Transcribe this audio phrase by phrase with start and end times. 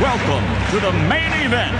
[0.00, 1.76] welcome to the main event.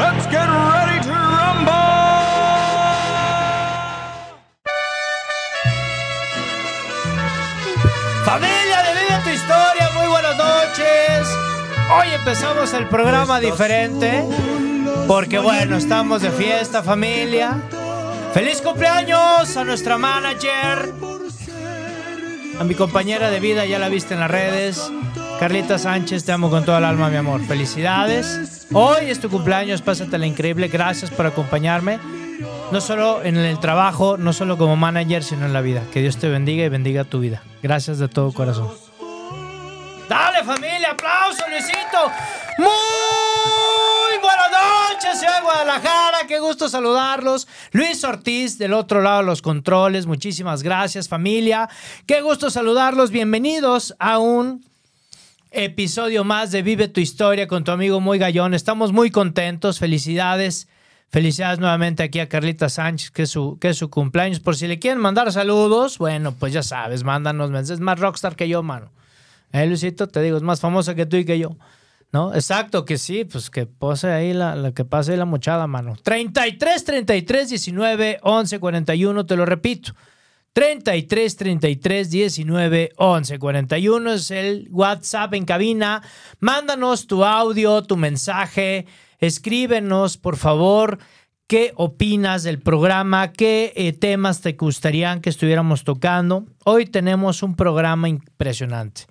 [0.00, 1.74] Let's get ready to rumble!
[8.24, 11.28] Familia de Vive tu Historia, muy buenas noches.
[11.92, 14.24] Hoy empezamos el programa diferente
[15.06, 17.60] porque bueno, estamos de fiesta familia.
[18.34, 20.92] Feliz cumpleaños a nuestra manager,
[22.58, 24.90] a mi compañera de vida, ya la viste en las redes.
[25.38, 27.46] Carlita Sánchez, te amo con toda el alma, mi amor.
[27.46, 28.66] Felicidades.
[28.72, 30.66] Hoy es tu cumpleaños, pásatela increíble.
[30.66, 32.00] Gracias por acompañarme.
[32.72, 35.82] No solo en el trabajo, no solo como manager, sino en la vida.
[35.92, 37.40] Que Dios te bendiga y bendiga tu vida.
[37.62, 38.68] Gracias de todo corazón.
[40.08, 42.10] Dale familia, aplauso Luisito.
[42.58, 43.33] Muy
[44.20, 47.48] buenas noches, ciudad de Guadalajara, qué gusto saludarlos.
[47.72, 51.68] Luis Ortiz del otro lado de los controles, muchísimas gracias familia.
[52.06, 54.64] Qué gusto saludarlos, bienvenidos a un
[55.50, 58.54] episodio más de Vive tu historia con tu amigo Muy Gallón.
[58.54, 60.68] Estamos muy contentos, felicidades.
[61.10, 64.40] Felicidades nuevamente aquí a Carlita Sánchez, que es, su, que su cumpleaños.
[64.40, 67.78] Por si le quieren mandar saludos, bueno, pues ya sabes, mándanos mensajes.
[67.78, 68.90] Es más rockstar que yo, mano.
[69.52, 71.56] Eh, Luisito, te digo, es más famosa que tú y que yo.
[72.14, 72.32] ¿No?
[72.32, 75.96] Exacto, que sí, pues que pose ahí la, la que pase ahí la mochada, mano.
[76.00, 79.96] 33 33 19 11 41, te lo repito.
[80.52, 86.02] 33 33 19 11 41 es el WhatsApp en cabina.
[86.38, 88.86] Mándanos tu audio, tu mensaje.
[89.18, 91.00] Escríbenos, por favor,
[91.46, 96.46] qué opinas del programa, qué eh, temas te gustarían que estuviéramos tocando.
[96.64, 99.02] Hoy tenemos un programa impresionante.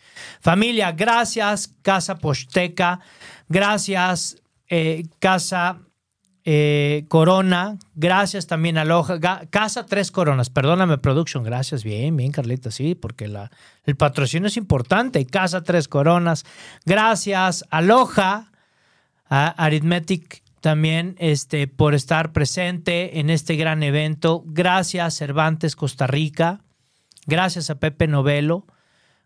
[0.42, 3.00] Familia, gracias Casa Posteca,
[3.50, 5.82] gracias eh, Casa
[6.46, 8.86] eh, Corona, gracias también a
[9.50, 13.32] Casa Tres Coronas, perdóname Production, gracias, bien, bien Carlita, sí, porque
[13.86, 16.44] el patrocinio es importante, Casa Tres Coronas,
[16.86, 18.52] gracias a Loja,
[19.30, 24.46] a Arithmetic también este, por estar presente en este gran evento.
[24.46, 26.62] Gracias Cervantes Costa Rica.
[27.26, 28.66] Gracias a Pepe Novelo.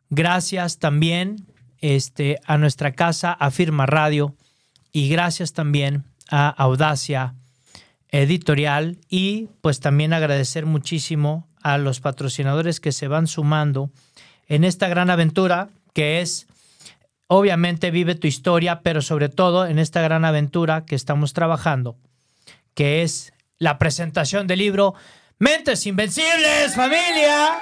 [0.09, 1.45] Gracias también
[1.79, 4.35] este, a nuestra casa Afirma Radio.
[4.91, 7.35] Y gracias también a Audacia
[8.09, 8.97] Editorial.
[9.07, 13.91] Y pues también agradecer muchísimo a los patrocinadores que se van sumando
[14.47, 16.47] en esta gran aventura que es
[17.27, 21.97] obviamente vive tu historia, pero sobre todo en esta gran aventura que estamos trabajando,
[22.73, 24.93] que es la presentación del libro
[25.39, 27.59] Mentes Invencibles, familia.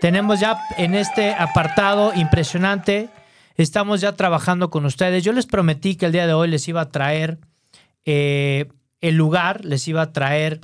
[0.00, 3.08] Tenemos ya en este apartado impresionante,
[3.56, 5.24] estamos ya trabajando con ustedes.
[5.24, 7.38] Yo les prometí que el día de hoy les iba a traer
[8.04, 8.68] eh,
[9.00, 10.60] el lugar, les iba a traer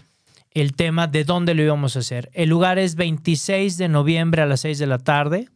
[0.53, 2.31] el tema de dónde lo íbamos a hacer.
[2.33, 5.49] El lugar es 26 de noviembre a las 6 de la tarde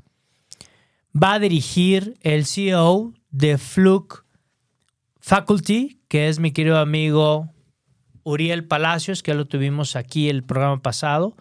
[1.14, 4.24] va a dirigir el CEO de Fluke
[5.20, 7.52] Faculty, que es mi querido amigo
[8.22, 11.36] Uriel Palacios, que lo tuvimos aquí el programa pasado.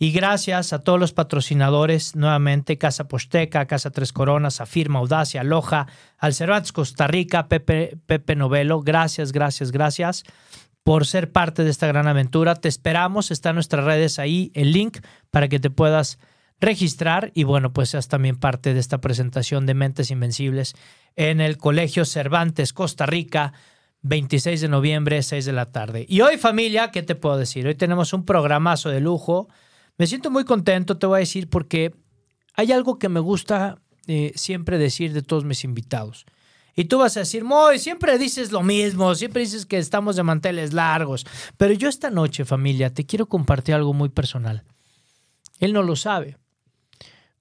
[0.00, 5.88] Y gracias a todos los patrocinadores, nuevamente Casa Posteca, Casa Tres Coronas, Afirma, Audacia, Loja,
[6.18, 8.80] al Cervantes Costa Rica, Pepe, Pepe Novelo.
[8.80, 10.22] Gracias, gracias, gracias
[10.84, 12.54] por ser parte de esta gran aventura.
[12.54, 16.18] Te esperamos, está en nuestras redes ahí el link para que te puedas
[16.60, 20.74] registrar y bueno, pues seas también parte de esta presentación de Mentes Invencibles
[21.16, 23.52] en el Colegio Cervantes, Costa Rica,
[24.02, 26.06] 26 de noviembre, 6 de la tarde.
[26.08, 27.66] Y hoy familia, ¿qué te puedo decir?
[27.66, 29.48] Hoy tenemos un programazo de lujo.
[29.96, 31.94] Me siento muy contento, te voy a decir, porque
[32.54, 36.26] hay algo que me gusta eh, siempre decir de todos mis invitados.
[36.74, 40.22] Y tú vas a decir, Moy, siempre dices lo mismo, siempre dices que estamos de
[40.22, 41.26] manteles largos.
[41.56, 44.62] Pero yo esta noche, familia, te quiero compartir algo muy personal.
[45.58, 46.36] Él no lo sabe.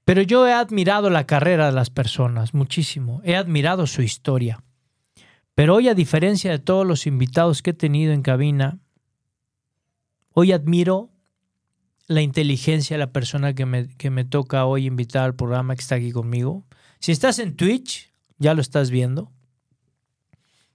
[0.08, 3.20] Pero yo he admirado la carrera de las personas muchísimo.
[3.26, 4.64] He admirado su historia.
[5.54, 8.80] Pero hoy, a diferencia de todos los invitados que he tenido en cabina,
[10.32, 11.10] hoy admiro
[12.08, 15.82] la inteligencia de la persona que me, que me toca hoy invitar al programa que
[15.82, 16.66] está aquí conmigo.
[17.00, 19.30] Si estás en Twitch, ya lo estás viendo.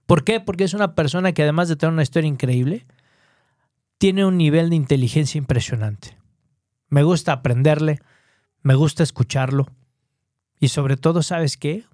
[0.05, 0.41] ¿Por qué?
[0.41, 2.85] Porque es una persona que además de tener una historia increíble,
[3.97, 6.19] tiene un nivel de inteligencia impresionante.
[6.91, 8.01] Me gusta aprenderle,
[8.63, 9.67] me gusta escucharlo
[10.59, 11.85] y sobre todo, ¿sabes qué?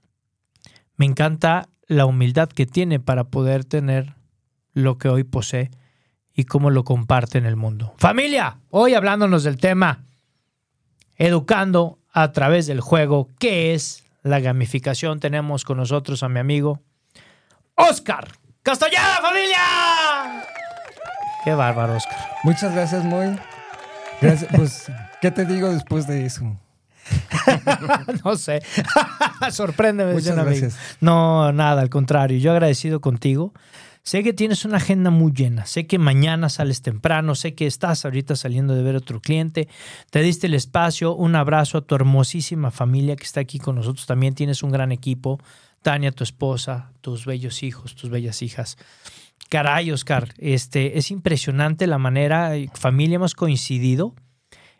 [0.96, 4.14] Me encanta la humildad que tiene para poder tener
[4.72, 5.70] lo que hoy posee
[6.34, 7.94] y cómo lo comparte en el mundo.
[7.98, 10.04] Familia, hoy hablándonos del tema,
[11.16, 15.20] educando a través del juego, ¿qué es la gamificación?
[15.20, 16.82] Tenemos con nosotros a mi amigo
[17.74, 18.28] Oscar
[18.68, 20.44] Castellada, familia.
[21.42, 22.18] Qué bárbaro, Oscar.
[22.42, 23.38] Muchas gracias, Moy.
[24.20, 26.56] Gracias, pues, ¿qué te digo después de eso?
[28.24, 28.62] no sé.
[29.50, 30.12] Sorpréndeme.
[30.12, 30.46] Muchas amigo.
[30.46, 30.78] gracias.
[31.00, 32.38] No, nada, al contrario.
[32.38, 33.52] Yo agradecido contigo.
[34.02, 35.66] Sé que tienes una agenda muy llena.
[35.66, 37.34] Sé que mañana sales temprano.
[37.34, 39.68] Sé que estás ahorita saliendo de ver a otro cliente.
[40.10, 41.14] Te diste el espacio.
[41.14, 44.06] Un abrazo a tu hermosísima familia que está aquí con nosotros.
[44.06, 45.38] También tienes un gran equipo.
[45.82, 48.78] Tania, tu esposa, tus bellos hijos, tus bellas hijas.
[49.48, 54.14] Caray, Oscar, este, es impresionante la manera, familia, hemos coincidido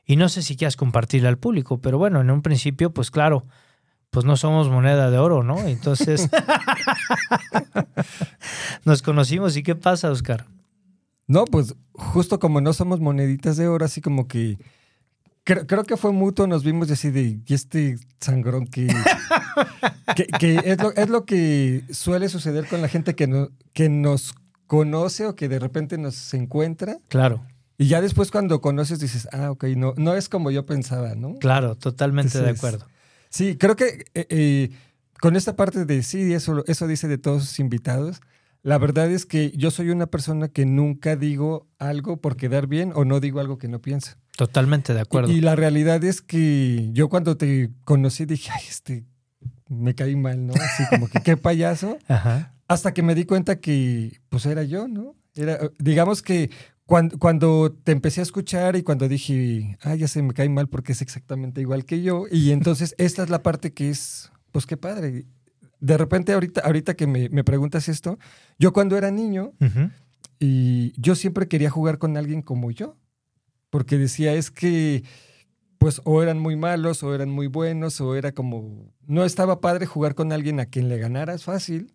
[0.09, 3.47] y no sé si quieras compartirle al público, pero bueno, en un principio, pues claro,
[4.09, 5.61] pues no somos moneda de oro, ¿no?
[5.61, 6.31] Entonces,
[8.87, 10.47] nos conocimos y ¿qué pasa, Oscar?
[11.27, 14.57] No, pues justo como no somos moneditas de oro, así como que
[15.45, 18.87] creo, creo que fue mutuo, nos vimos y así de, y este sangrón que,
[20.17, 23.91] que, que es, lo, es lo que suele suceder con la gente que, no, que
[23.91, 24.35] nos
[24.67, 26.97] conoce o que de repente nos encuentra.
[27.09, 27.45] Claro.
[27.79, 31.37] Y ya después cuando conoces dices, ah, ok, no, no es como yo pensaba, ¿no?
[31.37, 32.87] Claro, totalmente de acuerdo.
[33.31, 34.71] Sí, creo que eh, eh,
[35.21, 38.21] con esta parte de sí, eso, eso dice de todos sus invitados.
[38.63, 42.93] La verdad es que yo soy una persona que nunca digo algo por quedar bien
[42.97, 44.17] o no digo algo que no pienso.
[44.37, 45.31] Totalmente de acuerdo.
[45.31, 49.05] Y la realidad es que yo cuando te conocí dije, ay, este,
[49.69, 50.55] me caí mal, ¿no?
[50.55, 51.97] Así como que qué payaso.
[52.09, 52.55] Ajá.
[52.67, 55.15] Hasta que me di cuenta que, pues era yo, ¿no?
[55.35, 56.51] Era, digamos que
[56.89, 60.71] cuando, cuando te empecé a escuchar y cuando dije, ah, ya se me cae mal
[60.71, 62.25] porque es exactamente igual que yo.
[62.31, 65.27] Y entonces esta es la parte que es, pues qué padre.
[65.81, 68.19] De repente ahorita, ahorita que me, me preguntas esto,
[68.59, 69.53] yo cuando era niño
[70.39, 72.97] y yo siempre quería jugar con alguien como yo.
[73.69, 75.05] Porque decía, es que
[75.77, 79.85] pues o eran muy malos o eran muy buenos o era como, no estaba padre
[79.85, 81.95] jugar con alguien a quien le ganaras fácil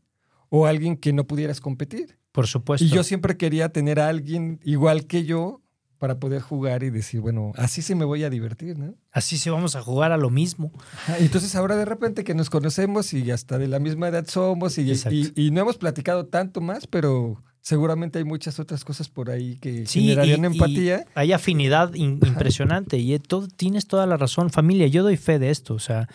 [0.50, 2.20] o alguien que no pudieras competir.
[2.34, 2.84] Por supuesto.
[2.86, 5.62] Y yo siempre quería tener a alguien igual que yo
[6.00, 8.96] para poder jugar y decir, bueno, así sí me voy a divertir, ¿no?
[9.14, 10.74] Así sí vamos a jugar a lo mismo.
[11.04, 14.78] Ajá, Entonces ahora de repente que nos conocemos y hasta de la misma edad somos
[14.78, 19.30] y, y- y no hemos platicado tanto más, pero seguramente hay muchas otras cosas por
[19.30, 21.06] ahí que Sí, generarían y- empatía.
[21.16, 24.88] hay afinidad in- impresionante y todo, tienes toda la razón, familia.
[24.88, 25.74] Yo doy fe de esto.
[25.74, 26.10] O sea,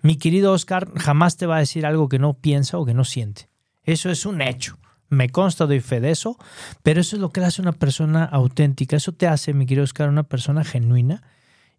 [0.00, 3.04] mi querido Oscar jamás te va a decir algo que no piensa o que no
[3.04, 3.50] siente.
[3.82, 4.78] Eso es un hecho.
[5.14, 6.36] Me consta, doy fe de eso,
[6.82, 8.96] pero eso es lo que hace una persona auténtica.
[8.96, 11.22] Eso te hace, mi querido Oscar, una persona genuina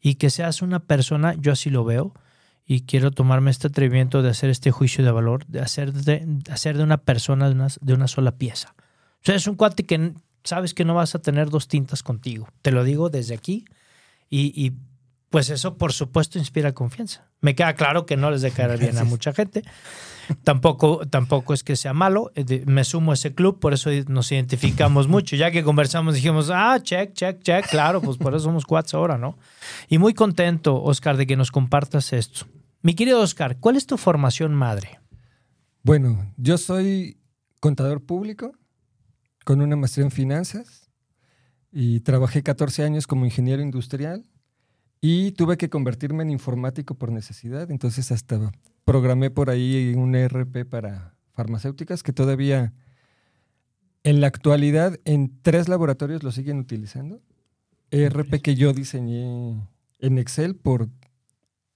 [0.02, 2.14] y que seas una persona, yo así lo veo,
[2.66, 6.78] y quiero tomarme este atrevimiento de hacer este juicio de valor, de hacer de, hacer
[6.78, 8.76] de una persona de una, de una sola pieza.
[8.78, 12.48] O sea, es un cuate que sabes que no vas a tener dos tintas contigo.
[12.62, 13.66] Te lo digo desde aquí.
[14.30, 14.74] Y, y,
[15.30, 17.30] pues eso, por supuesto, inspira confianza.
[17.42, 19.64] Me queda claro que no les de caer bien a mucha gente.
[20.44, 22.32] Tampoco, tampoco es que sea malo.
[22.36, 25.36] Eh, Me sumo a ese club, por eso nos identificamos mucho.
[25.36, 27.68] Ya que conversamos, dijimos, ah, check, check, check.
[27.70, 29.38] Claro, pues por eso somos cuates ahora, ¿no?
[29.88, 32.48] Y muy contento, Oscar, de que nos compartas esto.
[32.82, 35.00] Mi querido Oscar, ¿cuál es tu formación madre?
[35.84, 37.18] Bueno, yo soy
[37.60, 38.54] contador público
[39.44, 40.90] con una maestría en finanzas
[41.72, 44.26] y trabajé 14 años como ingeniero industrial
[45.02, 47.70] y tuve que convertirme en informático por necesidad.
[47.72, 48.52] Entonces hasta
[48.84, 52.74] programé por ahí un ERP para farmacéuticas que todavía
[54.04, 57.22] en la actualidad en tres laboratorios lo siguen utilizando.
[57.92, 59.60] ERP que yo diseñé
[60.00, 60.90] en Excel por,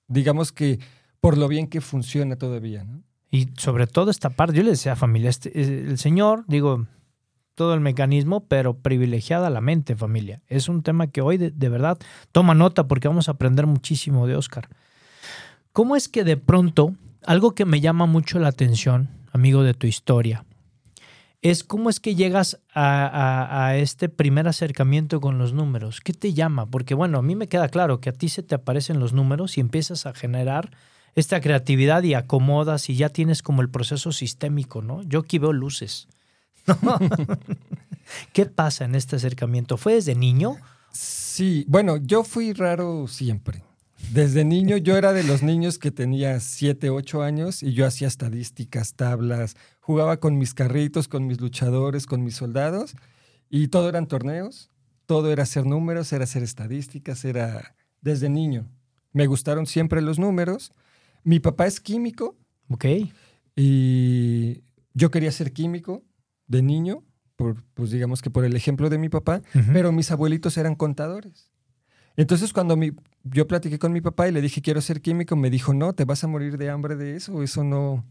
[0.07, 0.79] digamos que
[1.19, 3.03] por lo bien que funciona todavía, ¿no?
[3.31, 6.87] Y sobre todo esta parte, yo le decía a familia, este, el Señor, digo,
[7.59, 10.39] todo el mecanismo, pero privilegiada la mente, familia.
[10.47, 11.97] Es un tema que hoy de, verdad
[12.31, 14.69] toma nota porque vamos a aprender muchísimo de Oscar.
[15.73, 19.87] ¿Cómo es que de pronto, algo que me llama mucho la atención, amigo de tu
[19.87, 20.45] historia,
[21.41, 25.99] es cómo es que llegas a- a este primer acercamiento con los números?
[25.99, 26.65] ¿Qué te llama?
[26.65, 29.57] Porque bueno, a mí me queda claro que a ti se te aparecen los números
[29.57, 30.71] y empiezas a generar
[31.13, 35.03] esta creatividad y acomodas y ya tienes como el proceso sistémico, ¿no?
[35.03, 36.07] Yo aquí veo luces.
[36.67, 36.99] ¿No?
[38.33, 39.77] ¿Qué pasa en este acercamiento?
[39.77, 40.57] ¿Fue desde niño?
[40.91, 43.63] Sí, bueno, yo fui raro siempre.
[44.11, 48.07] Desde niño yo era de los niños que tenía 7, 8 años y yo hacía
[48.07, 52.95] estadísticas, tablas, jugaba con mis carritos, con mis luchadores, con mis soldados
[53.49, 54.69] y todo eran torneos.
[55.05, 58.69] todo era hacer números, era hacer estadísticas, era desde niño.
[59.11, 60.71] Me gustaron siempre los números.
[61.23, 62.37] Mi papá es químico.
[62.69, 62.85] Ok.
[63.55, 64.63] Y
[64.93, 66.03] yo quería ser químico
[66.49, 67.03] de niño,
[67.37, 69.41] por, pues digamos que por el ejemplo de mi papá,
[69.71, 71.49] pero mis abuelitos eran contadores.
[72.17, 72.91] Entonces cuando mi,
[73.23, 76.03] yo platiqué con mi papá y le dije quiero ser químico, me dijo, no, te
[76.03, 78.03] vas a morir de hambre de eso, eso no...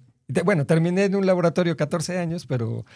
[0.45, 2.87] Bueno, terminé en un laboratorio 14 años, pero...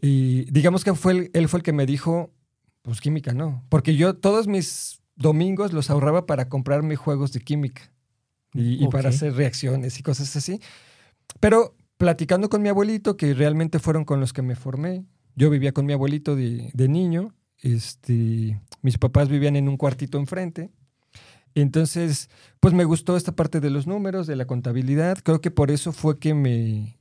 [0.00, 2.32] Y digamos que fue él fue el que me dijo,
[2.82, 7.92] pues química no, porque yo todos mis domingos los ahorraba para comprarme juegos de química
[8.54, 10.60] y, para hacer reacciones y cosas así.
[11.38, 15.04] Pero platicando con mi abuelito, que realmente fueron con los que me formé,
[15.36, 20.70] yo vivía con mi abuelito de, niño, este, mis papás vivían en un cuartito enfrente.
[21.54, 25.18] Entonces, pues me gustó esta parte de los números, de la contabilidad.
[25.22, 26.98] Creo que por eso fue que me,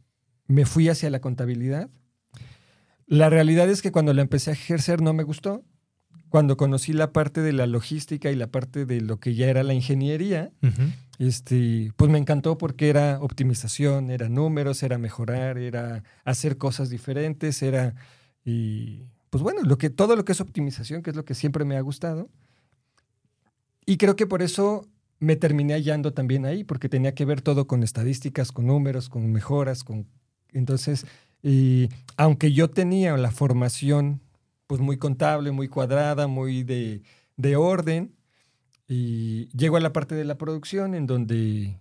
[0.47, 1.89] me fui hacia la contabilidad.
[3.07, 5.63] La realidad es que cuando la empecé a ejercer no me gustó
[6.27, 9.63] cuando conocí la parte de la logística y la parte de lo que ya era
[9.63, 10.51] la ingeniería,
[11.19, 17.61] este, pues me encantó porque era optimización, era números, era mejorar, era hacer cosas diferentes,
[17.61, 17.93] era
[18.43, 21.65] y pues bueno, lo que todo lo que es optimización, que es lo que siempre
[21.65, 22.29] me ha gustado.
[23.85, 24.87] Y creo que por eso
[25.19, 29.31] me terminé hallando también ahí, porque tenía que ver todo con estadísticas, con números, con
[29.31, 30.07] mejoras, con
[30.51, 31.05] entonces,
[31.43, 34.21] y aunque yo tenía la formación
[34.67, 37.01] pues muy contable, muy cuadrada, muy de,
[37.55, 38.15] orden.
[38.89, 41.79] Y llego a la parte de la producción en donde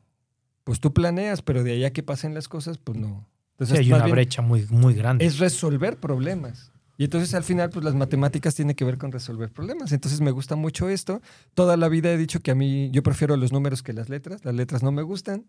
[0.62, 3.26] pues tú planeas, pero de allá que pasen las cosas, pues no.
[3.52, 5.24] Entonces, hay una brecha muy, muy grande.
[5.24, 6.70] Es resolver problemas.
[6.98, 9.92] Y entonces al final, pues las matemáticas tienen que ver con resolver problemas.
[9.92, 11.22] Entonces me gusta mucho esto.
[11.54, 14.44] Toda la vida he dicho que a mí, yo prefiero los números que las letras.
[14.44, 15.46] Las letras no me gustan.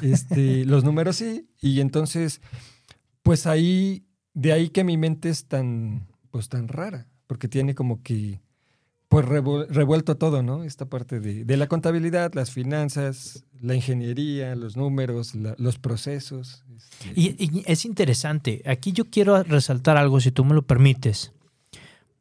[0.00, 1.48] Este, los números sí.
[1.60, 2.40] Y entonces,
[3.22, 8.02] pues ahí, de ahí que mi mente es tan, pues tan rara, porque tiene como
[8.02, 8.40] que
[9.08, 10.64] pues revuelto todo, ¿no?
[10.64, 16.64] Esta parte de, la contabilidad, las finanzas, la ingeniería, los números, los procesos.
[16.76, 17.12] Este.
[17.20, 21.32] Y, es interesante, aquí yo quiero resaltar algo, si tú me lo permites,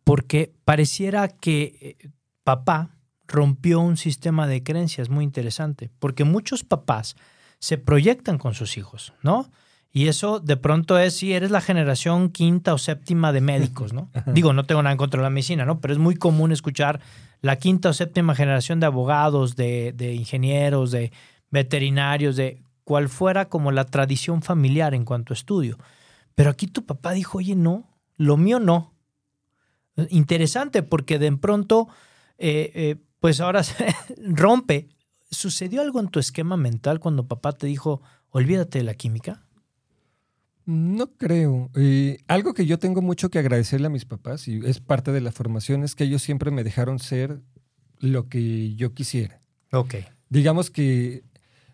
[0.03, 2.09] porque pareciera que eh,
[2.43, 2.95] papá
[3.27, 7.15] rompió un sistema de creencias muy interesante, porque muchos papás
[7.59, 9.49] se proyectan con sus hijos, ¿no?
[9.95, 14.09] Y eso de pronto es si eres la generación quinta o séptima de médicos, ¿no?
[14.25, 15.79] Digo, no tengo nada en contra de la medicina, ¿no?
[15.79, 16.99] Pero es muy común escuchar
[17.39, 21.13] la quinta o séptima generación de abogados, de, de ingenieros, de
[21.49, 25.77] veterinarios, de cual fuera como la tradición familiar en cuanto a estudio.
[26.35, 27.87] Pero aquí tu papá dijo, oye, no,
[28.17, 28.91] lo mío no.
[30.09, 31.87] Interesante porque de pronto,
[32.37, 34.89] eh, eh, pues ahora se rompe.
[35.31, 39.44] ¿Sucedió algo en tu esquema mental cuando papá te dijo, olvídate de la química?
[40.65, 41.69] No creo.
[42.27, 45.31] algo que yo tengo mucho que agradecerle a mis papás, y es parte de la
[45.31, 47.41] formación, es que ellos siempre me dejaron ser
[47.99, 49.41] lo que yo quisiera.
[49.71, 49.95] Ok.
[50.29, 51.23] Digamos que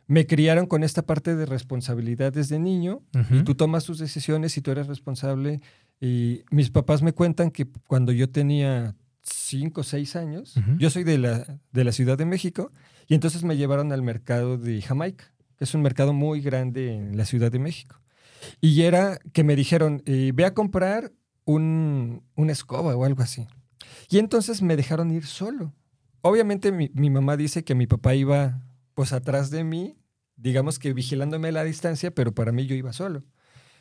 [0.08, 4.62] me criaron con esta parte de responsabilidad desde niño, y tú tomas tus decisiones y
[4.62, 5.62] tú eres responsable.
[6.02, 11.06] Y mis papás me cuentan que cuando yo tenía cinco o seis años, yo soy
[11.06, 12.72] de la, de la Ciudad de México,
[13.08, 17.16] y entonces me llevaron al mercado de Jamaica, que es un mercado muy grande en
[17.16, 18.01] la Ciudad de México.
[18.60, 21.12] Y era que me dijeron, eh, ve a comprar
[21.46, 23.48] un, una escoba o algo así.
[24.10, 25.74] Y entonces me dejaron ir solo.
[26.22, 28.62] Obviamente mi, mi, mamá dice que mi papá iba
[28.94, 29.98] pues atrás de mí,
[30.36, 33.24] digamos que vigilándome a la distancia, pero para mí yo iba solo.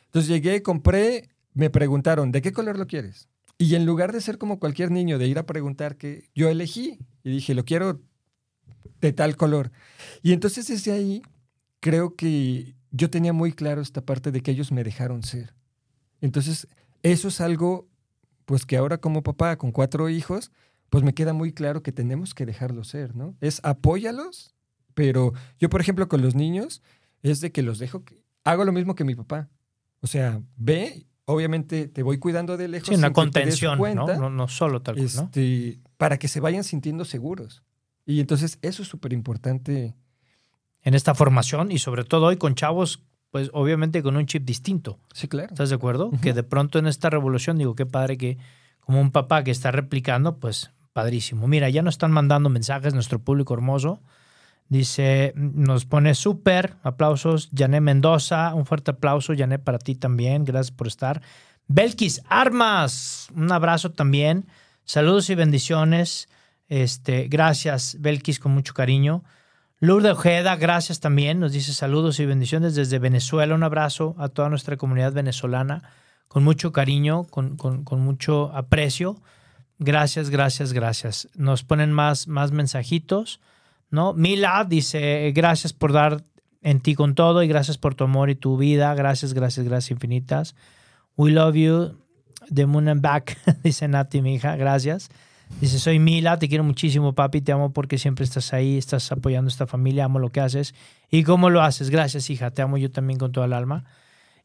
[0.05, 3.29] Entonces llegué, compré, me preguntaron, ¿de qué color lo quieres?
[3.57, 6.97] Y en lugar de ser como cualquier niño, de ir a preguntar que yo elegí
[7.23, 8.01] y dije, lo quiero
[9.01, 9.71] de tal color.
[10.23, 11.21] Y entonces desde ahí
[11.79, 15.55] creo que yo tenía muy claro esta parte de que ellos me dejaron ser.
[16.19, 16.67] Entonces,
[17.03, 17.87] eso es algo,
[18.45, 20.51] pues que ahora como papá con cuatro hijos,
[20.89, 23.35] pues me queda muy claro que tenemos que dejarlos ser, ¿no?
[23.39, 24.53] Es apóyalos,
[24.93, 26.81] pero yo, por ejemplo, con los niños,
[27.23, 28.03] es de que los dejo,
[28.43, 29.49] hago lo mismo que mi papá.
[30.01, 32.89] O sea, ve, obviamente te voy cuidando de lejos.
[32.89, 34.29] Sí, una contención, ¿no?
[34.29, 34.47] ¿no?
[34.47, 37.63] solo tal vez, este, Para que se vayan sintiendo seguros.
[38.05, 39.95] Y entonces eso es súper importante
[40.83, 44.99] en esta formación y sobre todo hoy con chavos, pues obviamente con un chip distinto.
[45.13, 45.49] Sí, claro.
[45.51, 46.11] ¿Estás de acuerdo?
[46.21, 48.37] Que de pronto en esta revolución, digo, qué padre que
[48.79, 51.47] como un papá que está replicando, pues padrísimo.
[51.47, 54.01] Mira, ya nos están mandando mensajes nuestro público hermoso.
[54.67, 60.71] Dice, nos pone súper, aplausos, Jané Mendoza, un fuerte aplauso, Jané, para ti también, gracias
[60.71, 61.21] por estar.
[61.67, 64.47] Belkis Armas, un abrazo también,
[64.85, 66.29] saludos y bendiciones.
[66.69, 69.23] Este, gracias, Belkis, con mucho cariño.
[69.83, 71.39] Lourdes Ojeda, gracias también.
[71.39, 73.55] Nos dice saludos y bendiciones desde Venezuela.
[73.55, 75.81] Un abrazo a toda nuestra comunidad venezolana
[76.27, 77.57] con mucho cariño, con,
[77.97, 79.19] mucho aprecio.
[79.79, 81.29] Gracias, gracias, gracias.
[81.33, 83.41] Nos ponen más, más mensajitos,
[83.89, 84.13] ¿no?
[84.13, 86.25] Mila dice, gracias por dar
[86.61, 88.93] en ti con todo y gracias por tu amor y tu vida.
[88.93, 90.53] Gracias, gracias, gracias infinitas.
[91.17, 91.97] We love you.
[92.53, 94.55] The moon and back, dice Nati, mi hija.
[94.57, 95.09] Gracias.
[95.59, 99.49] Dice, soy Mila, te quiero muchísimo, papi, te amo porque siempre estás ahí, estás apoyando
[99.49, 100.73] a esta familia, amo lo que haces.
[101.09, 101.89] ¿Y cómo lo haces?
[101.89, 103.85] Gracias, hija, te amo yo también con toda el alma.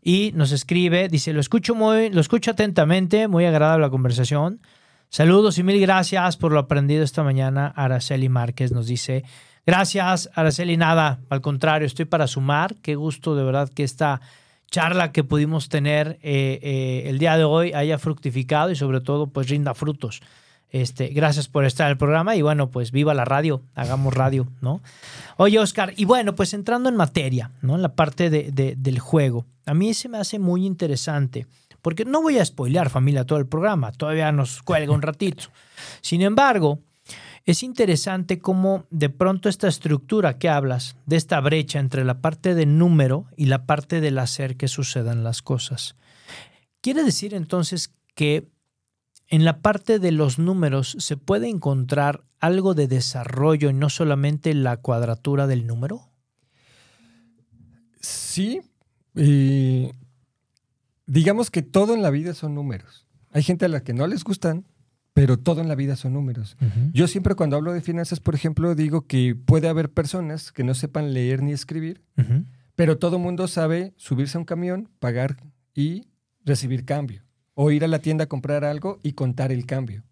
[0.03, 4.61] Y nos escribe, dice, lo escucho, muy, lo escucho atentamente, muy agradable la conversación.
[5.09, 7.73] Saludos y mil gracias por lo aprendido esta mañana.
[7.75, 9.25] Araceli Márquez nos dice,
[9.65, 12.75] gracias, Araceli, nada, al contrario, estoy para sumar.
[12.83, 14.21] Qué gusto de verdad que esta
[14.71, 19.29] charla que pudimos tener eh, eh, el día de hoy haya fructificado y sobre todo
[19.29, 20.21] pues rinda frutos.
[20.83, 24.47] Este, gracias por estar en el programa y bueno, pues viva la radio, hagamos radio,
[24.61, 24.83] ¿no?
[25.39, 27.77] Oye, Oscar, y bueno, pues entrando en materia, ¿no?
[27.77, 31.47] En la parte de, del juego, a mí se me hace muy interesante,
[31.81, 35.45] porque no voy a spoilear familia todo el programa, todavía nos cuelga un ratito.
[36.03, 36.81] Sin embargo,
[37.47, 42.55] es interesante cómo de pronto esta estructura que hablas, de esta brecha entre la parte
[42.55, 45.97] de número y la parte del hacer que sucedan las cosas.
[46.83, 48.51] Quiere decir entonces que
[49.29, 54.55] en la parte de los números se puede encontrar algo de desarrollo y no solamente
[54.55, 56.11] la cuadratura del número.
[58.01, 58.61] Sí,
[61.07, 63.07] digamos que todo en la vida son números.
[63.33, 64.65] Hay gente a la que no les gustan,
[65.13, 66.57] pero todo en la vida son números.
[66.93, 70.75] Yo siempre cuando hablo de finanzas, por ejemplo, digo que puede haber personas que no
[70.75, 72.05] sepan leer ni escribir,
[72.77, 75.39] pero todo mundo sabe subirse a un camión, pagar
[75.75, 76.07] y
[76.45, 77.26] recibir cambio
[77.59, 80.05] o ir a la tienda a comprar algo y contar el cambio.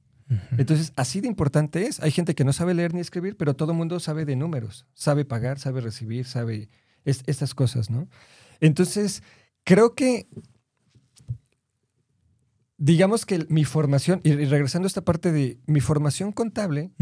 [0.56, 2.00] Entonces, así de importante es.
[2.00, 4.86] Hay gente que no sabe leer ni escribir, pero todo el mundo sabe de números,
[4.94, 6.70] sabe pagar, sabe recibir, sabe
[7.04, 8.08] estas cosas, ¿no?
[8.60, 9.22] Entonces,
[9.62, 10.26] creo que,
[12.78, 16.92] digamos que mi formación, y regresando a esta parte de mi formación contable,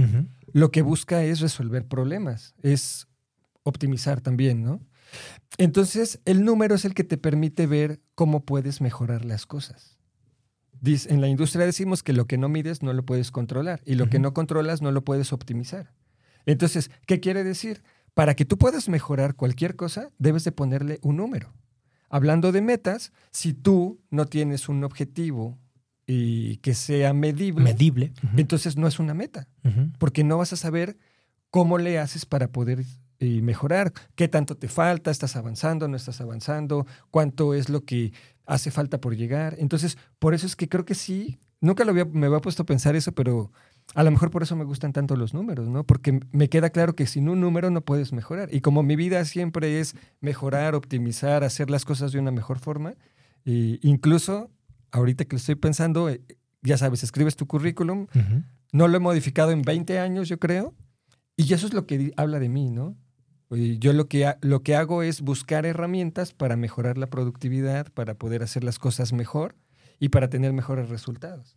[0.53, 3.07] lo que busca es resolver problemas, es
[3.63, 4.81] optimizar también, ¿no?
[5.57, 10.02] Entonces, el número es el que te permite ver cómo puedes mejorar las cosas
[10.85, 14.09] en la industria decimos que lo que no mides no lo puedes controlar y lo
[14.09, 15.93] que no controlas no lo puedes optimizar.
[16.45, 17.83] Entonces, ¿qué quiere decir?
[18.15, 21.53] Para que tú puedas mejorar cualquier cosa, debes de ponerle un número.
[22.09, 25.59] Hablando de metas, si tú no tienes un objetivo
[26.07, 28.13] y que sea medible, medible.
[28.37, 29.49] entonces no es una meta,
[29.99, 30.99] porque no vas a saber
[31.51, 32.85] cómo le haces para poder
[33.21, 38.13] eh, mejorar, qué tanto te falta, estás avanzando, no estás avanzando, cuánto es lo que
[38.47, 39.57] hace falta por llegar.
[39.59, 42.67] Entonces, por eso es que creo que sí, nunca lo había, me había puesto a
[42.67, 43.53] pensar eso, pero
[43.95, 45.85] a lo mejor por eso me gustan tanto los números, ¿no?
[45.85, 48.49] Porque me queda claro que sin un número no puedes mejorar.
[48.53, 52.95] Y como mi vida siempre es mejorar, optimizar, hacer las cosas de una mejor forma,
[53.45, 54.51] e incluso
[54.93, 56.21] ahorita que lo estoy pensando, eh,
[56.63, 58.07] ya sabes, escribes tu currículum,
[58.73, 60.75] no lo he modificado en 20 años, yo creo,
[61.37, 62.97] y eso es lo que habla de mí, ¿no?
[63.57, 68.43] Yo lo que, lo que hago es buscar herramientas para mejorar la productividad, para poder
[68.43, 69.57] hacer las cosas mejor
[69.99, 71.57] y para tener mejores resultados.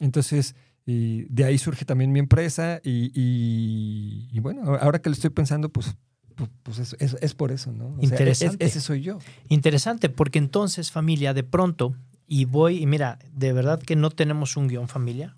[0.00, 0.54] Entonces,
[0.86, 5.96] de ahí surge también mi empresa y, bueno, ahora que lo estoy pensando, pues,
[6.62, 7.96] pues es, por eso, ¿no?
[8.00, 8.64] Interesante.
[8.64, 9.18] ese soy yo.
[9.48, 11.94] Interesante, porque entonces, familia, de pronto,
[12.26, 15.36] y voy, y mira, de verdad que no tenemos un guion familia,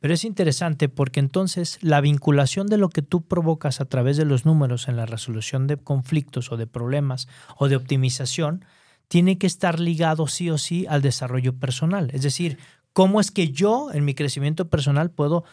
[0.00, 4.24] Pero es interesante porque entonces la vinculación de lo que tú provocas a través de
[4.24, 8.64] los números en la resolución de conflictos o de problemas o de optimización
[9.08, 12.10] tiene que estar ligado sí o sí al desarrollo personal.
[12.14, 12.58] Es decir,
[12.94, 15.44] cómo es que yo en mi crecimiento personal puedo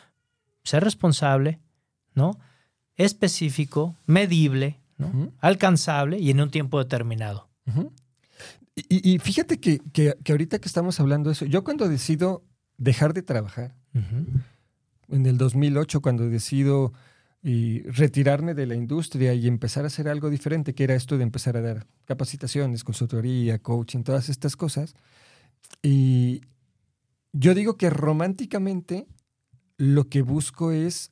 [0.63, 1.59] ser responsable,
[2.13, 2.39] ¿no?
[2.95, 5.31] específico, medible, ¿no?
[5.39, 7.49] alcanzable y en un tiempo determinado.
[8.75, 12.43] y, fíjate que, que, que ahorita que estamos hablando de eso, yo cuando decido
[12.77, 16.93] dejar de trabajar, en el 2008, cuando decido
[17.43, 21.55] retirarme de la industria y empezar a hacer algo diferente, que era esto de empezar
[21.55, 24.95] a dar capacitaciones, consultoría, coaching, todas estas cosas.
[25.81, 26.41] Y
[27.31, 29.07] yo digo que románticamente
[29.77, 31.11] lo que busco es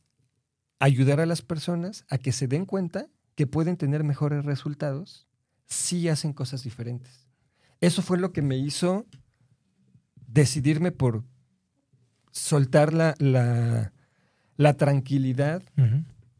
[0.79, 5.27] ayudar a las personas a que se den cuenta que pueden tener mejores resultados
[5.67, 7.27] si hacen cosas diferentes.
[7.79, 9.05] Eso fue lo que me hizo
[10.27, 11.23] decidirme por
[12.35, 13.15] soltar la,
[14.57, 15.63] la, tranquilidad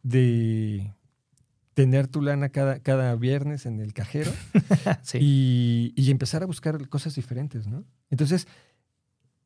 [0.03, 0.93] de
[1.73, 4.31] tener tu lana cada, cada viernes en el cajero
[5.13, 7.86] y, empezar a buscar cosas diferentes, ¿no?
[8.10, 8.47] Entonces,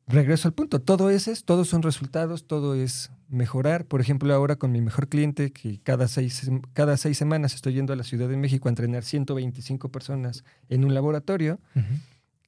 [0.08, 3.84] regreso al punto, todo es, todos son resultados, todo es mejorar.
[3.84, 7.92] Por ejemplo, ahora con mi mejor cliente, que cada seis, cada seis semanas estoy yendo
[7.92, 11.60] a la Ciudad de México a entrenar 125 personas en un laboratorio,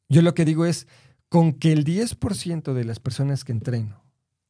[0.08, 0.88] yo lo que digo es,
[1.32, 4.04] con que el 10% de las personas que entreno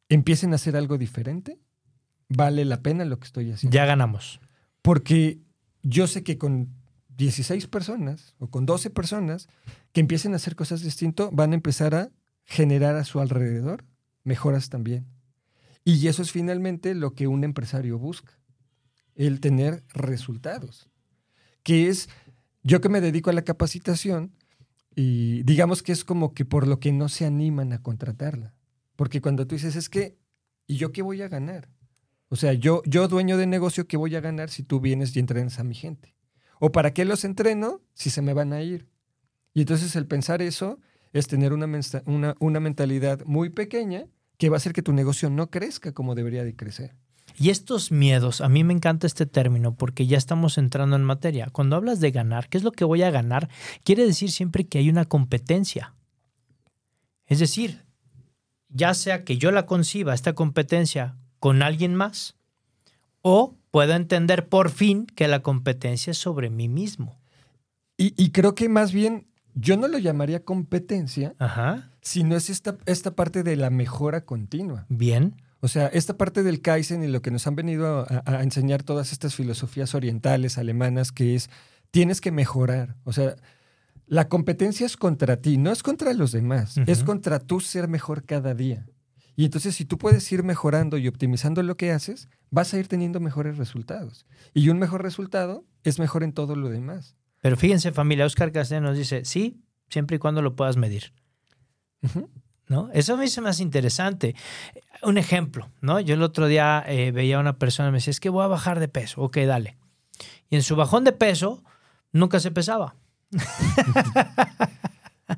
[0.09, 1.61] empiecen a hacer algo diferente,
[2.29, 3.73] vale la pena lo que estoy haciendo.
[3.73, 4.41] Ya ganamos.
[4.83, 5.39] Porque
[5.85, 6.75] yo sé que con
[7.17, 9.47] 16 personas o con 12 personas
[9.93, 12.11] que empiecen a hacer cosas distintas, van a empezar a
[12.47, 13.85] generar a su alrededor
[14.25, 15.07] mejoras también.
[15.85, 18.37] Y eso es finalmente lo que un empresario busca,
[19.15, 20.91] el tener resultados,
[21.63, 22.09] que es,
[22.65, 24.33] yo que me dedico a la capacitación,
[24.95, 28.55] y digamos que es como que por lo que no se animan a contratarla.
[28.97, 30.19] Porque cuando tú dices, es que,
[30.67, 31.69] ¿y yo qué voy a ganar?
[32.29, 35.21] O sea, yo, yo dueño de negocio, ¿qué voy a ganar si tú vienes y
[35.21, 36.15] entrenas a mi gente?
[36.61, 38.89] ¿O para qué los entreno si se me van a ir?
[39.55, 40.79] Y entonces el pensar eso
[41.13, 41.69] es tener una,
[42.07, 44.07] una, una mentalidad muy pequeña
[44.39, 46.97] que va a hacer que tu negocio no crezca como debería de crecer.
[47.39, 51.49] Y estos miedos, a mí me encanta este término porque ya estamos entrando en materia.
[51.51, 53.49] Cuando hablas de ganar, ¿qué es lo que voy a ganar?
[53.85, 55.95] Quiere decir siempre que hay una competencia.
[57.27, 57.85] Es decir,
[58.69, 62.37] ya sea que yo la conciba, esta competencia, con alguien más,
[63.23, 67.21] o puedo entender por fin que la competencia es sobre mí mismo.
[67.97, 71.91] Y, y creo que más bien yo no lo llamaría competencia, Ajá.
[72.01, 74.87] sino es esta, esta parte de la mejora continua.
[74.89, 75.37] Bien.
[75.65, 78.83] O sea, esta parte del Kaizen y lo que nos han venido a, a, enseñar
[78.83, 81.51] todas estas filosofías orientales, alemanas, que es,
[81.93, 82.97] tienes que mejorar.
[83.05, 83.37] O sea,
[84.07, 86.89] la competencia es contra ti, no es contra los demás, uh -huh.
[86.89, 88.89] es contra tú ser mejor cada día.
[89.37, 92.89] Y entonces si tú puedes ir mejorando y optimizando lo que haces, vas a ir
[92.89, 94.27] teniendo mejores resultados.
[94.53, 97.15] Y un mejor resultado es mejor en todo lo demás.
[97.41, 101.13] Pero fíjense familia, Oscar Castellano nos dice, sí, siempre y cuando lo puedas medir.
[102.03, 102.29] Uh -huh.
[102.73, 102.89] ¿No?
[102.95, 104.35] Eso a mí se me hace interesante.
[105.03, 106.01] Un ejemplo, ¿no?
[106.01, 108.45] Yo el otro día eh, veía a una persona y me decía, es que voy
[108.45, 109.21] a bajar de peso.
[109.21, 109.77] Ok, dale.
[110.49, 111.63] Y en su bajón de peso
[112.13, 112.97] nunca se pesaba.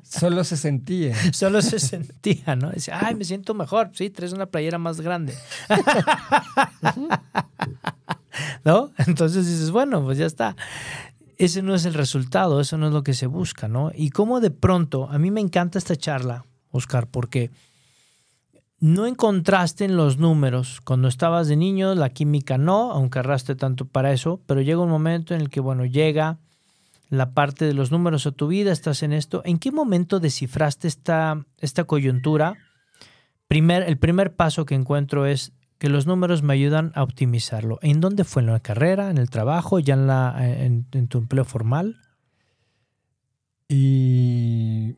[0.03, 1.13] Solo se sentía.
[1.33, 2.69] Solo se sentía, ¿no?
[2.69, 3.89] Decía, ay, me siento mejor.
[3.91, 5.35] Sí, traes una playera más grande.
[8.63, 8.91] ¿No?
[8.97, 10.55] Entonces dices, bueno, pues ya está.
[11.37, 13.91] Ese no es el resultado, eso no es lo que se busca, ¿no?
[13.93, 16.45] Y cómo de pronto, a mí me encanta esta charla,
[16.75, 17.51] Oscar, porque
[18.79, 23.85] no encontraste en los números, cuando estabas de niño, la química no, aunque arraste tanto
[23.85, 26.37] para eso, pero llega un momento en el que, bueno, llega
[27.09, 29.41] la parte de los números a tu vida, estás en esto.
[29.45, 32.57] ¿En qué momento descifraste esta, esta coyuntura?
[33.47, 37.79] Primer, el primer paso que encuentro es que los números me ayudan a optimizarlo.
[37.81, 38.41] ¿En dónde fue?
[38.41, 39.09] ¿En la carrera?
[39.09, 39.79] ¿En el trabajo?
[39.79, 41.97] ¿Ya en, en tu empleo formal?
[43.67, 44.95] Y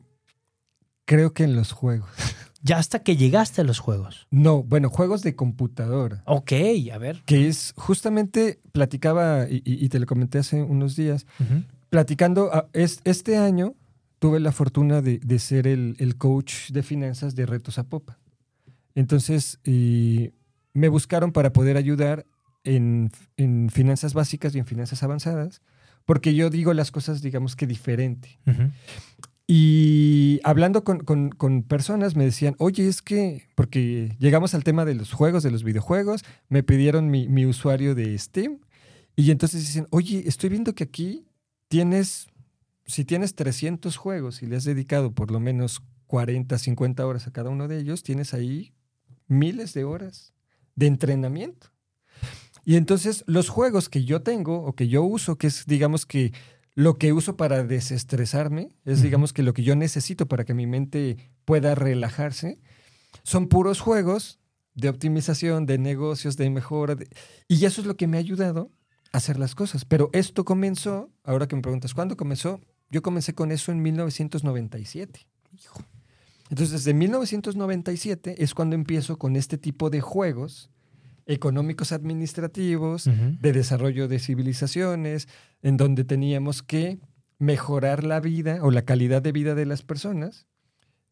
[1.08, 2.08] creo que en los juegos.
[2.60, 4.26] Ya hasta que llegaste a los juegos.
[4.32, 6.24] No, bueno, juegos de computadora.
[6.26, 6.52] Ok,
[6.92, 7.22] a ver.
[7.24, 11.64] Que es justamente, platicaba y, y te lo comenté hace unos días, uh -huh.
[11.88, 13.76] platicando, es, este año
[14.18, 18.18] tuve la fortuna de, de ser el, el, coach de finanzas de Retos a Popa.
[18.96, 20.32] Entonces, y
[20.74, 22.26] me buscaron para poder ayudar
[22.64, 25.62] en, en, finanzas básicas y en finanzas avanzadas,
[26.04, 28.40] porque yo digo las cosas, digamos que diferente.
[28.46, 28.72] Uh -huh.
[29.50, 34.94] Y hablando con, con, personas me decían, oye, es que, porque llegamos al tema de
[34.94, 38.60] los juegos, de los videojuegos, me pidieron mi, mi usuario de Steam
[39.16, 41.26] y entonces dicen, oye, estoy viendo que aquí
[41.68, 42.28] tienes,
[42.84, 47.32] si tienes 300 juegos y le has dedicado por lo menos 40, 50 horas a
[47.32, 48.74] cada uno de ellos, tienes ahí
[49.28, 50.34] miles de horas
[50.76, 51.68] de entrenamiento.
[52.66, 56.34] Y entonces los juegos que yo tengo o que yo uso, que es digamos que
[56.78, 60.68] lo que uso para desestresarme, es digamos que lo que yo necesito para que mi
[60.68, 62.60] mente pueda relajarse,
[63.24, 64.38] son puros juegos
[64.76, 66.94] de optimización, de negocios, de mejora.
[66.94, 67.08] De...
[67.48, 68.70] Y eso es lo que me ha ayudado
[69.12, 69.84] a hacer las cosas.
[69.84, 72.60] Pero esto comenzó, ahora que me preguntas, ¿cuándo comenzó?
[72.92, 75.26] Yo comencé con eso en 1997.
[76.48, 80.70] Entonces, desde 1997 es cuando empiezo con este tipo de juegos
[81.28, 83.38] económicos administrativos, uh -huh.
[83.38, 85.28] de desarrollo de civilizaciones,
[85.62, 86.98] en donde teníamos que
[87.38, 90.46] mejorar la vida o la calidad de vida de las personas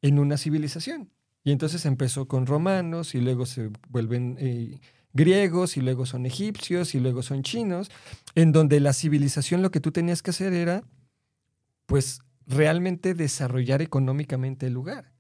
[0.03, 1.11] en una civilización.
[1.45, 4.81] Y entonces empezó con romanos y luego se vuelven eh,
[5.13, 7.91] griegos y luego son egipcios y luego son chinos,
[8.35, 10.83] en donde la civilización lo que tú tenías que hacer era,
[11.87, 15.13] pues, realmente desarrollar económicamente el lugar,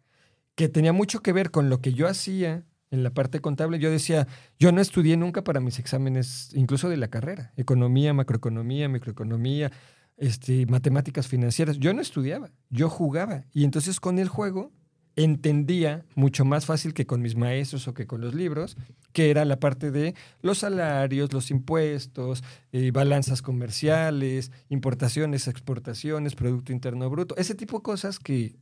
[0.54, 3.90] que tenía mucho que ver con lo que yo hacía en la parte contable, yo
[3.90, 4.26] decía,
[4.58, 9.72] yo no estudié nunca para mis exámenes, incluso de la carrera, economía, macroeconomía, microeconomía,
[10.16, 11.78] este, matemáticas financieras.
[11.78, 13.44] Yo no estudiaba, yo jugaba.
[13.52, 14.72] Y entonces con el juego
[15.16, 18.76] entendía mucho más fácil que con mis maestros o que con los libros,
[19.12, 26.72] que era la parte de los salarios, los impuestos, eh, balanzas comerciales, importaciones, exportaciones, Producto
[26.72, 28.56] Interno Bruto, ese tipo de cosas que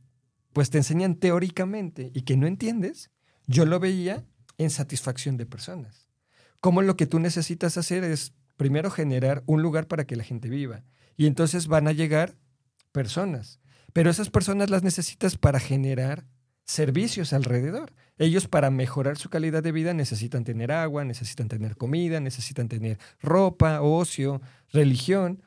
[0.53, 3.11] pues te enseñan teóricamente y que no entiendes
[3.47, 4.23] yo lo veía
[4.57, 6.07] en satisfacción de personas.
[6.59, 10.49] Como lo que tú necesitas hacer es primero generar un lugar para que la gente
[10.49, 10.83] viva.
[11.17, 12.35] Y entonces van a llegar
[12.91, 13.59] personas.
[13.93, 16.25] Pero esas personas las necesitas para generar
[16.65, 17.93] servicios alrededor.
[18.17, 22.97] Ellos para mejorar su calidad de vida necesitan tener agua, necesitan tener comida, necesitan tener
[23.21, 25.43] ropa, ocio, religión.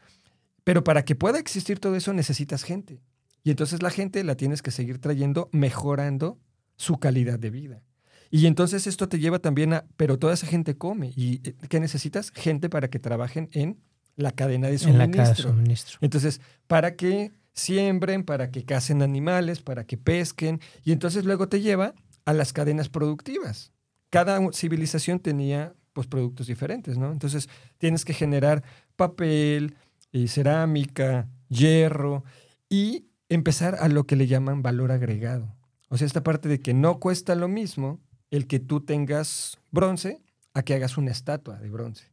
[0.64, 3.00] Pero para que pueda existir todo eso necesitas gente.
[3.42, 6.38] Y entonces la gente la tienes que seguir trayendo mejorando
[6.76, 7.82] su calidad de vida.
[8.30, 11.12] Y entonces esto te lleva también a, pero toda esa gente come.
[11.16, 12.30] ¿Y eh, qué necesitas?
[12.30, 13.78] Gente para que trabajen en
[14.16, 15.16] la cadena de En la suministro.
[15.16, 15.98] casa de suministro.
[16.00, 21.60] Entonces, para que siembren, para que cacen animales, para que pesquen, y entonces luego te
[21.60, 23.72] lleva a las cadenas productivas.
[24.10, 27.10] Cada civilización tenía pues productos diferentes, ¿no?
[27.12, 28.62] Entonces, tienes que generar
[28.96, 29.76] papel,
[30.12, 32.24] eh, cerámica, hierro
[32.68, 35.54] y empezar a lo que le llaman valor agregado.
[35.88, 40.20] O sea, esta parte de que no cuesta lo mismo el que tú tengas bronce
[40.54, 42.12] a que hagas una estatua de bronce.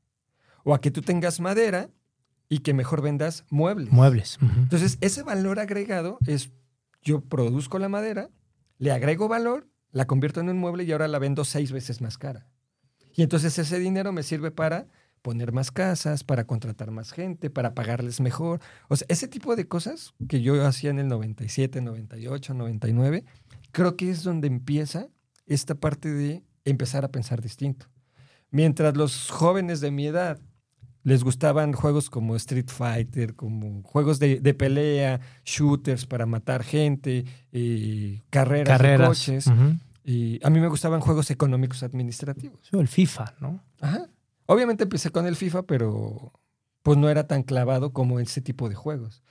[0.64, 1.90] O a que tú tengas madera
[2.50, 3.92] y que mejor vendas muebles.
[3.92, 4.38] Muebles.
[4.58, 6.52] Entonces, ese valor agregado es,
[7.02, 8.30] yo produzco la madera,
[8.78, 12.18] le agrego valor, la convierto en un mueble y ahora la vendo seis veces más
[12.18, 12.48] cara.
[13.14, 14.88] Y entonces ese dinero me sirve para
[15.22, 18.60] poner más casas, para contratar más gente, para pagarles mejor.
[18.90, 23.26] O sea, ese tipo de cosas que yo hacía en el 97, 98, 99,
[23.72, 25.08] creo que es donde empieza
[25.46, 27.88] esta parte de empezar a pensar distinto.
[28.52, 30.40] Mientras los jóvenes de mi edad
[31.04, 37.26] les gustaban juegos como Street Fighter, como juegos de, de pelea, shooters para matar gente,
[37.52, 39.00] eh, carreras, Carreras.
[39.02, 39.52] de coches.
[40.04, 42.60] Y a mí me gustaban juegos económicos administrativos.
[42.70, 43.64] Sí, El FIFA, ¿no?
[43.82, 44.08] Ajá.
[44.48, 46.32] Obviamente empecé con el FIFA, pero
[46.84, 49.24] pues no era tan clavado como ese tipo de juegos.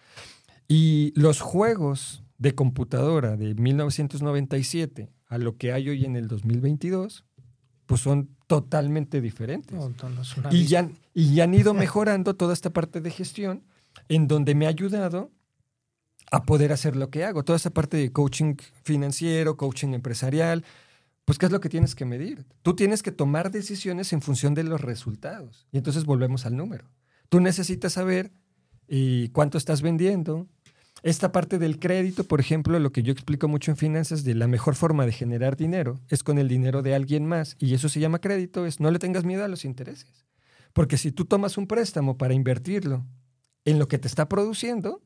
[0.67, 7.25] Y los juegos de computadora de 1997 a lo que hay hoy en el 2022,
[7.87, 9.75] pues son totalmente diferentes.
[9.75, 9.93] No,
[10.51, 13.65] Y ya, y ya han ido mejorando toda esta parte de gestión
[14.09, 15.31] en donde me ha ayudado
[16.31, 17.45] a poder hacer lo que hago.
[17.45, 20.65] Toda esa parte de coaching financiero, coaching empresarial,
[21.25, 22.45] pues ¿qué es lo que tienes que medir?
[22.63, 25.67] Tú tienes que tomar decisiones en función de los resultados.
[25.73, 26.91] Y entonces volvemos al número.
[27.29, 28.33] Tú necesitas saber
[28.89, 30.49] eh, cuánto estás vendiendo.
[31.05, 34.49] Esta parte del crédito, por ejemplo, lo que yo explico mucho en finanzas, de la
[34.49, 37.57] mejor forma de generar dinero es con el dinero de alguien más.
[37.59, 40.25] Y eso se llama crédito, es no le tengas miedo a los intereses.
[40.73, 43.05] Porque si tú tomas un préstamo para invertirlo
[43.67, 45.03] en lo que te está produciendo,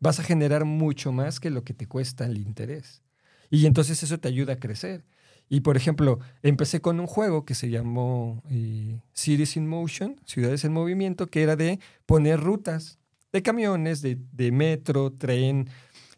[0.00, 3.02] vas a generar mucho más que lo que te cuesta el interés.
[3.50, 5.04] Y entonces eso te ayuda a crecer.
[5.50, 10.64] Y por ejemplo, empecé con un juego que se llamó eh, Cities in Motion, Ciudades
[10.64, 12.98] en Movimiento, que era de poner rutas
[13.34, 15.68] de camiones, de, de metro, tren.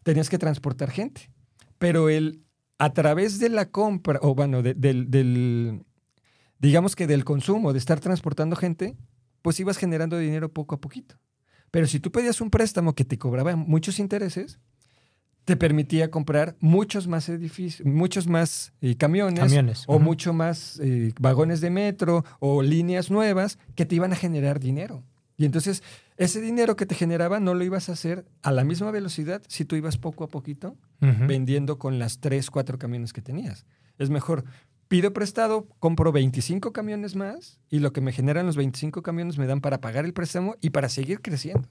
[0.03, 1.29] Tenías que transportar gente.
[1.79, 2.43] Pero el,
[2.77, 5.83] a través de la compra, o bueno, de- del, del-
[6.59, 8.95] digamos que del consumo, de estar transportando gente,
[9.41, 11.15] pues ibas generando dinero poco a poquito.
[11.71, 14.59] Pero si tú pedías un préstamo que te cobraba muchos intereses,
[15.43, 20.03] te permitía comprar muchos más edificios, muchos más eh, camiones, Camiones, o ujú.
[20.03, 25.03] mucho más eh, vagones de metro o líneas nuevas que te iban a generar dinero.
[25.37, 25.83] Y entonces
[26.17, 29.65] ese dinero que te generaba no lo ibas a hacer a la misma velocidad si
[29.65, 33.67] tú ibas poco a poquito vendiendo con las tres, cuatro camiones que tenías.
[33.99, 34.45] Es mejor,
[34.87, 39.45] pido prestado, compro 25 camiones más y lo que me generan los 25 camiones me
[39.45, 41.69] dan para pagar el préstamo y para seguir creciendo.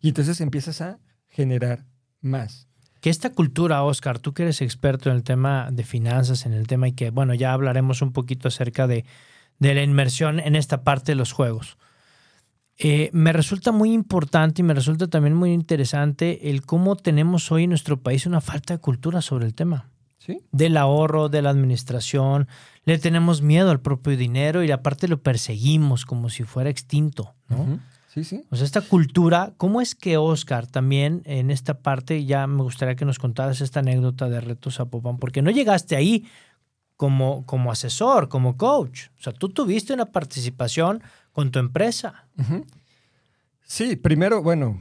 [0.00, 1.84] Y entonces empiezas a generar
[2.22, 2.68] más.
[3.02, 6.66] Que esta cultura, Oscar, tú que eres experto en el tema de finanzas, en el
[6.66, 9.04] tema y que, bueno, ya hablaremos un poquito acerca de,
[9.58, 11.76] de la inmersión en esta parte de los juegos.
[12.78, 17.64] Eh, me resulta muy importante y me resulta también muy interesante el cómo tenemos hoy
[17.64, 20.40] en nuestro país una falta de cultura sobre el tema ¿Sí?
[20.50, 22.48] del ahorro, de la administración.
[22.84, 27.78] Le tenemos miedo al propio dinero y aparte lo perseguimos como si fuera extinto, ¿no?
[28.08, 28.44] Sí, sí.
[28.50, 32.94] O sea, esta cultura, ¿cómo es que Oscar también en esta parte, ya me gustaría
[32.94, 36.24] que nos contaras esta anécdota de Retos Zapopan, porque no llegaste ahí
[36.96, 39.08] como, como asesor, como coach.
[39.18, 41.02] O sea, tú tuviste una participación
[41.34, 42.26] con tu empresa.
[43.66, 44.80] Sí, primero, bueno,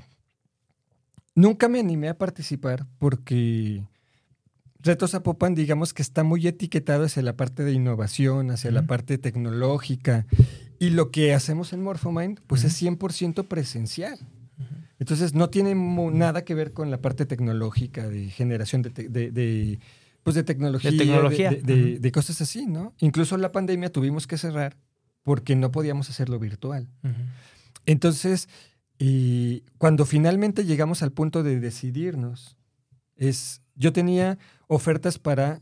[1.36, 3.84] nunca me animé a participar porque
[4.80, 9.18] Retos Zapopan, digamos que está muy etiquetado hacia la parte de innovación, hacia la parte
[9.18, 10.26] tecnológica.
[10.80, 14.20] Y lo que hacemos en Morphomind, pues es 100% presencial.
[15.00, 19.32] Entonces, no tiene nada que ver con la parte tecnológica de generación de, te- de-
[19.32, 19.80] de,
[20.24, 21.52] pues de tecnología, De tecnología.
[22.00, 22.94] de- cosas así, ¿no?
[23.00, 24.78] Incluso en la pandemia tuvimos que cerrar
[25.24, 26.88] porque no podíamos hacerlo virtual.
[27.86, 28.50] Entonces,
[28.98, 32.58] y cuando finalmente llegamos al punto de decidirnos,
[33.16, 35.62] es, yo tenía ofertas para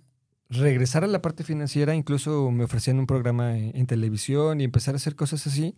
[0.50, 4.96] regresar a la parte financiera, incluso me ofrecían un programa en, en televisión y empezar
[4.96, 5.76] a hacer cosas así,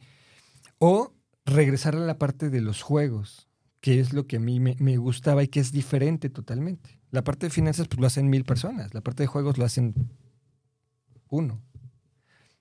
[0.80, 1.14] o
[1.46, 3.48] regresar a la parte de los juegos,
[3.82, 7.00] que es lo que a mí me, me gustaba y que es diferente totalmente.
[7.12, 9.94] La parte de finanzas pues, lo hacen mil personas, la parte de juegos lo hacen
[11.30, 11.62] uno.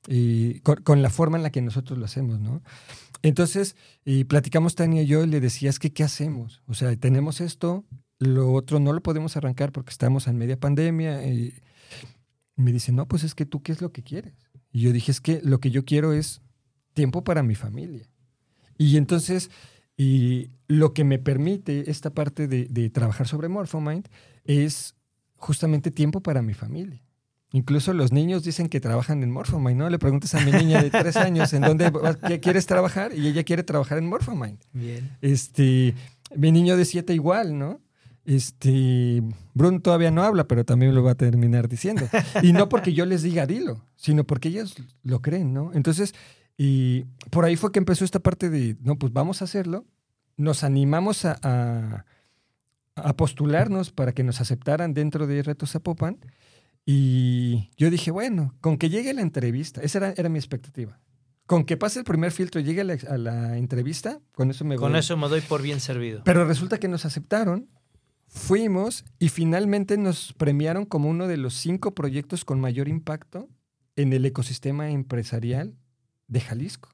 [0.08, 2.62] Y con, la forma en la que nosotros lo hacemos, ¿no?
[3.22, 6.62] Entonces, y platicamos Tania y yo y le decía, es que, ¿qué hacemos?
[6.66, 7.84] O sea, tenemos esto,
[8.18, 11.24] lo otro no lo podemos arrancar porque estamos en media pandemia.
[11.26, 11.54] Y
[12.56, 14.34] me dice, no, pues es que tú, ¿qué es lo que quieres?
[14.72, 16.42] Y yo dije, es que lo que yo quiero es
[16.94, 18.08] tiempo para mi familia.
[18.76, 19.50] Y entonces,
[19.96, 24.08] y lo que me permite esta parte de, de trabajar sobre Morphomind
[24.44, 24.96] es
[25.36, 27.02] justamente tiempo para mi familia.
[27.52, 29.90] Incluso los niños dicen que trabajan en Morphomind, ¿no?
[29.90, 31.92] Le preguntas a mi niña de tres años en dónde
[32.40, 34.58] quieres trabajar y ella quiere trabajar en Morphomind.
[34.72, 35.10] Bien.
[35.20, 35.94] Este,
[36.34, 37.80] mi niño de siete igual, ¿no?
[38.24, 42.08] Este, Bruno todavía no habla, pero también lo va a terminar diciendo.
[42.42, 45.72] Y no porque yo les diga dilo, sino porque ellos lo creen, ¿no?
[45.74, 46.14] Entonces,
[46.56, 49.84] y por ahí fue que empezó esta parte de, no, pues vamos a hacerlo.
[50.36, 52.04] Nos animamos a, a,
[52.94, 56.18] a postularnos para que nos aceptaran dentro de Retos Zapopan.
[56.84, 60.98] Y yo dije, bueno, con que llegue la entrevista, esa era, era mi expectativa.
[61.46, 64.64] Con que pase el primer filtro y llegue a la, a la entrevista, con eso
[64.64, 64.98] me Con voy.
[65.00, 66.22] eso me doy por bien servido.
[66.24, 67.68] Pero resulta que nos aceptaron,
[68.26, 73.48] fuimos y finalmente nos premiaron como uno de los cinco proyectos con mayor impacto
[73.96, 75.76] en el ecosistema empresarial
[76.28, 76.88] de Jalisco.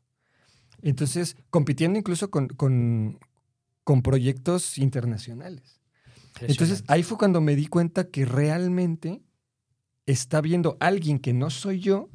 [0.83, 3.19] Entonces, compitiendo incluso con, con-
[3.85, 5.81] con proyectos internacionales.
[6.41, 9.23] Entonces, ahí fue cuando me di cuenta que realmente
[10.13, 12.09] está viendo alguien que no soy yo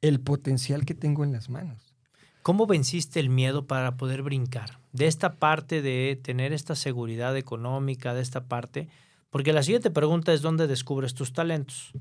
[0.00, 1.94] el potencial que tengo en las manos.
[2.42, 4.80] ¿Cómo venciste el miedo para poder brincar?
[4.92, 8.88] De esta parte de tener esta seguridad económica, de esta parte,
[9.28, 11.92] porque la siguiente pregunta es dónde descubres tus talentos.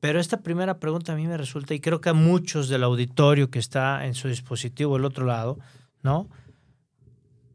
[0.00, 3.50] Pero esta primera pregunta a mí me resulta, y creo que a muchos del auditorio
[3.50, 5.58] que está en su dispositivo del otro lado,
[6.02, 6.30] ¿no?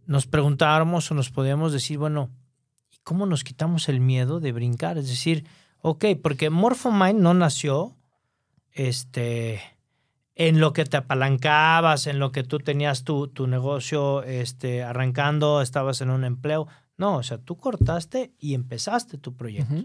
[0.06, 2.30] Nos preguntáramos o nos podíamos decir, bueno,
[2.92, 5.00] ¿y cómo nos quitamos el miedo de brincar?
[5.00, 5.46] Es decir,
[5.84, 7.96] ok, porque Morphomind no nació,
[8.72, 9.62] este,
[10.34, 15.62] en lo que te apalancabas, en lo que tú tenías tu, tu negocio este, arrancando,
[15.62, 16.67] estabas en un empleo.
[16.98, 19.76] No, o sea, tú cortaste y empezaste tu proyecto.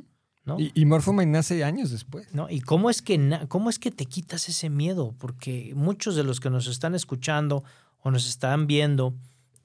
[0.45, 0.59] ¿no?
[0.59, 2.33] Y, y Morphomind nace años después.
[2.33, 2.49] ¿no?
[2.49, 5.15] ¿Y cómo es, que, cómo es que te quitas ese miedo?
[5.19, 7.65] Porque muchos de los que nos están escuchando
[7.99, 9.15] o nos están viendo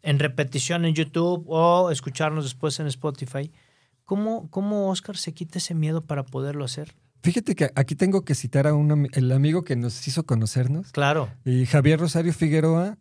[0.01, 3.51] en repetición en YouTube o escucharnos después en Spotify,
[4.05, 6.95] ¿cómo, cómo Oscar se quita ese miedo para poderlo hacer?
[7.21, 11.29] Fíjate que aquí tengo que citar a un el amigo que nos hizo conocernos, Claro,
[11.45, 12.97] y Javier Rosario Figueroa,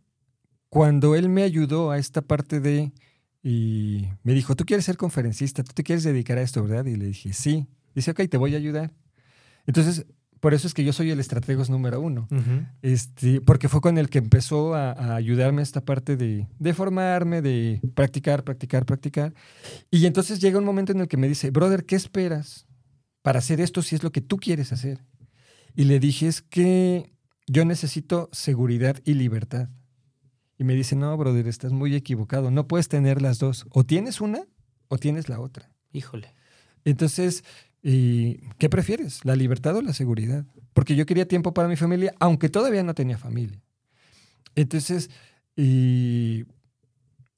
[0.68, 2.92] cuando él me ayudó a esta parte de,
[3.42, 6.86] y me dijo, tú quieres ser conferencista, tú te quieres dedicar a esto, ¿verdad?
[6.86, 7.66] Y le dije, sí.
[7.94, 8.92] Dice, ok, te voy a ayudar.
[9.66, 10.06] Entonces,
[10.42, 12.26] por eso es que yo soy el estrategos número uno.
[12.82, 17.42] Este, porque fue con el que empezó a, a ayudarme esta parte de, de formarme,
[17.42, 19.34] de practicar, practicar, practicar.
[19.88, 22.66] Y entonces llega un momento en el que me dice, brother, ¿qué esperas
[23.22, 25.04] para hacer esto si es lo que tú quieres hacer?
[25.76, 27.12] Y le dije, es que
[27.46, 29.68] yo necesito seguridad y libertad.
[30.58, 32.50] Y me dice, no, brother, estás muy equivocado.
[32.50, 33.64] No puedes tener las dos.
[33.70, 34.40] O tienes una
[34.88, 35.70] o tienes la otra.
[35.92, 36.34] híjole.
[36.84, 37.44] Entonces,
[37.82, 39.24] ¿y ¿qué prefieres?
[39.24, 40.44] ¿La libertad o la seguridad?
[40.72, 43.60] Porque yo quería tiempo para mi familia, aunque todavía no tenía familia.
[44.54, 45.10] Entonces,
[45.56, 46.44] y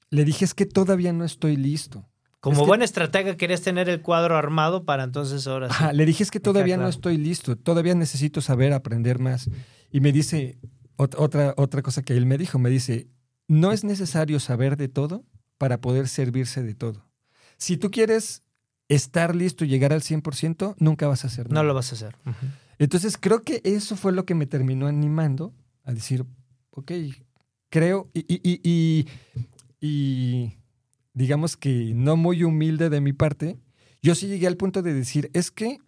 [0.09, 2.07] le dije, es que todavía no estoy listo.
[2.39, 5.73] Como Es que- buen estratega querías tener el cuadro armado para entonces ahora sí.
[5.75, 9.49] Ajá, le dije, es que todavía no estoy listo, todavía necesito saber aprender más.
[9.91, 10.59] Y me dice,
[10.97, 13.07] ot- otra, otra cosa que él me dijo, me dice,
[13.47, 15.25] no es necesario saber de todo
[15.57, 17.07] para poder servirse de todo.
[17.57, 18.43] Si tú quieres
[18.87, 21.61] estar listo y llegar al 100%, nunca vas a hacer nada.
[21.61, 22.15] No lo vas a hacer.
[22.77, 26.25] Entonces creo que eso fue lo que me terminó animando a decir,
[26.71, 26.91] ok,
[27.69, 29.05] creo, y, y- y- y-
[29.81, 30.57] y
[31.13, 33.57] digamos que no muy humilde de mi parte,
[34.01, 35.79] yo sí llegué al punto de decir, es que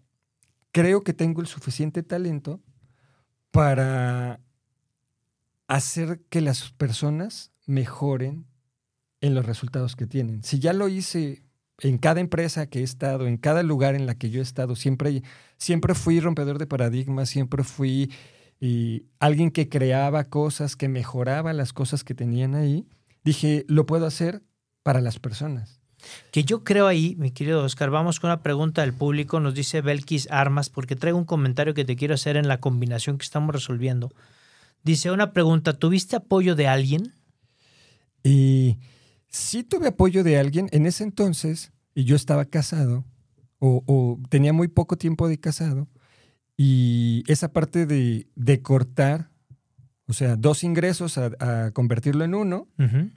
[0.72, 2.62] creo que tengo el suficiente talento
[3.52, 4.40] para
[5.68, 8.46] hacer que las personas mejoren
[9.22, 10.44] en los resultados que tienen.
[10.44, 11.44] Si ya lo hice
[11.82, 14.76] en cada empresa que he estado, en cada lugar en la que yo he estado,
[14.76, 15.24] siempre,
[15.58, 18.12] siempre fui rompedor de paradigmas, siempre fui
[18.60, 22.88] y alguien que creaba cosas, que mejoraba las cosas que tenían ahí.
[23.24, 24.42] Dije, lo puedo hacer
[24.84, 25.80] para las personas.
[26.32, 29.40] Que yo creo ahí, mi querido Oscar, vamos con una pregunta del público.
[29.40, 33.18] Nos dice Belkis Armas, porque traigo un comentario que te quiero hacer en la combinación
[33.18, 34.12] que estamos resolviendo.
[34.84, 37.14] Dice una pregunta: ¿tuviste apoyo de alguien?
[38.24, 38.78] Y
[39.30, 43.06] sí tuve apoyo de alguien en ese entonces, y yo estaba casado
[43.60, 45.88] o, o tenía muy poco tiempo de casado
[46.56, 49.32] y esa parte de, de cortar,
[50.08, 52.68] o sea, dos ingresos a, a convertirlo en uno,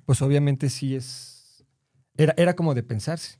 [0.07, 1.65] pues obviamente sí es,
[2.17, 3.39] era, era como de pensarse.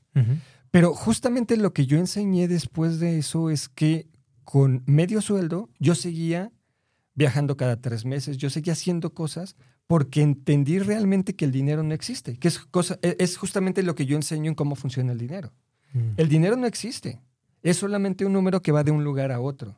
[0.71, 4.07] Pero justamente lo que yo enseñé después de eso es que
[4.43, 6.51] con medio sueldo yo seguía
[7.13, 9.55] viajando cada tres meses, yo seguía haciendo cosas
[9.91, 13.93] porque entendí realmente que el dinero no existe, que es, cosa, e- es justamente lo
[13.93, 15.51] que yo enseño en cómo funciona el dinero.
[15.91, 16.13] Mm.
[16.15, 17.19] El dinero no existe,
[17.61, 19.75] es solamente un número que va de un lugar a otro.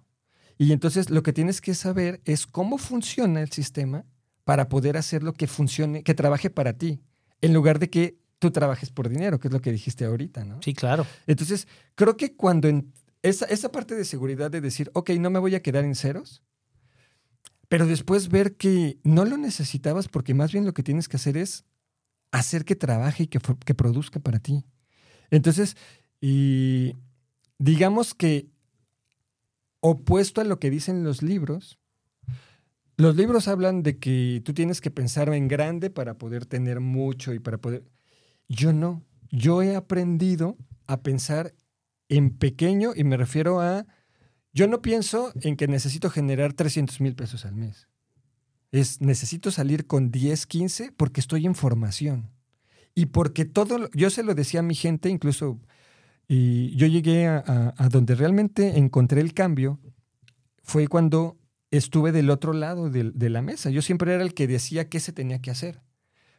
[0.59, 4.05] Y entonces lo que tienes que saber es cómo funciona el sistema
[4.43, 7.01] para poder hacer lo que funcione, que trabaje para ti,
[7.41, 10.61] en lugar de que tú trabajes por dinero, que es lo que dijiste ahorita, ¿no?
[10.61, 11.07] Sí, claro.
[11.26, 12.93] Entonces, creo que cuando en
[13.24, 16.43] esa, esa parte de seguridad de decir, ok, no me voy a quedar en ceros,
[17.74, 21.38] pero después ver que no lo necesitabas porque más bien lo que tienes que hacer
[21.38, 21.65] es
[22.32, 24.63] hacer que trabaje y que, que produzca para ti.
[25.32, 25.76] Entonces,
[26.21, 26.95] y
[27.57, 28.45] digamos que
[29.80, 31.80] opuesto a lo que dicen los libros,
[32.95, 37.34] los libros hablan de que tú tienes que pensar en grande para poder tener mucho
[37.34, 37.86] y para poder...
[38.47, 39.03] Yo no.
[39.32, 41.55] Yo he aprendido a pensar
[42.07, 43.88] en pequeño y me refiero a...
[44.54, 47.88] Yo no pienso en que necesito generar 300 mil pesos al mes.
[48.72, 52.32] Es necesito salir con 10, 15 porque estoy en formación.
[52.95, 53.89] Y porque todo...
[53.93, 55.60] Yo se lo decía a mi gente, incluso...
[56.28, 59.80] Y yo llegué a, a- donde realmente encontré el cambio
[60.64, 61.38] fue cuando
[61.70, 63.70] estuve del otro lado del- de, la mesa.
[63.72, 65.82] Yo siempre era el que decía qué se tenía que hacer,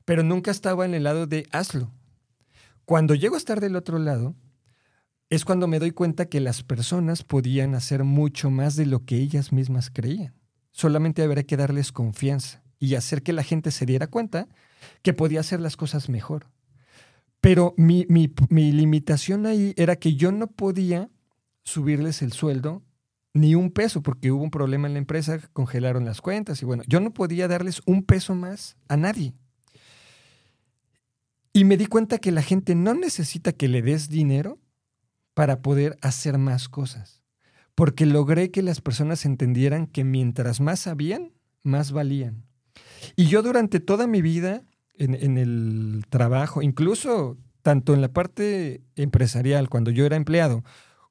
[0.04, 1.92] pero nunca estaba en el lado de hazlo.
[2.84, 4.34] Cuando llego a estar del otro lado,
[5.34, 9.16] es cuando me doy cuenta que las personas podían hacer mucho más de lo que
[9.16, 10.34] ellas mismas creían.
[10.72, 14.48] Solamente habría que darles confianza y hacer que la gente se diera cuenta
[15.02, 16.46] que podía hacer las cosas mejor.
[17.40, 21.10] Pero mi, mi- mi limitación ahí era que yo no podía
[21.62, 22.82] subirles el sueldo
[23.32, 26.82] ni un peso porque hubo un problema en la empresa, congelaron las cuentas y bueno,
[26.86, 29.34] yo no podía darles un peso más a nadie.
[31.52, 34.58] Y me di cuenta que la gente no necesita que le des dinero
[35.34, 37.22] para poder hacer más cosas,
[37.74, 41.32] porque logré que las personas entendieran que mientras más sabían,
[41.62, 42.44] más valían.
[43.16, 44.62] Y yo durante toda mi vida
[44.94, 50.62] en, el trabajo, incluso tanto en la parte empresarial, cuando yo era empleado,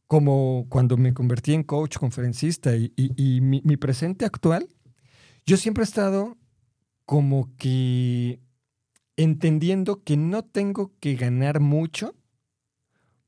[0.07, 4.67] como cuando me convertí en coach, conferencista y mi, mi presente actual,
[5.45, 6.37] yo siempre he estado
[7.05, 8.39] como que
[9.17, 12.15] entendiendo que no tengo que ganar mucho,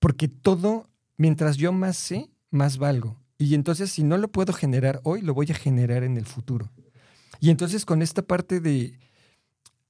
[0.05, 0.87] porque todo,
[1.17, 3.19] mientras yo más sé, más valgo.
[3.39, 6.71] Y entonces si no lo puedo generar hoy, lo voy a generar en el futuro.
[7.39, 8.99] Y entonces con esta parte de,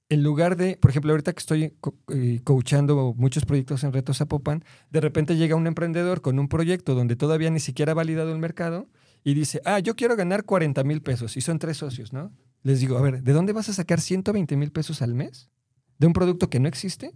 [0.07, 1.73] en lugar de, por ejemplo, ahorita que estoy
[2.13, 6.95] eh, coachando muchos proyectos en Reto Zapopan, de repente llega un emprendedor con un proyecto
[6.95, 8.87] donde todavía ni siquiera ha validado el mercado
[9.21, 12.31] y dice, ah, yo quiero ganar 40 mil pesos y son tres socios, ¿no?
[12.63, 15.49] Les digo, a ver, ¿de dónde vas a sacar 120 mil pesos al mes?
[15.97, 17.11] ¿De un producto que no existe?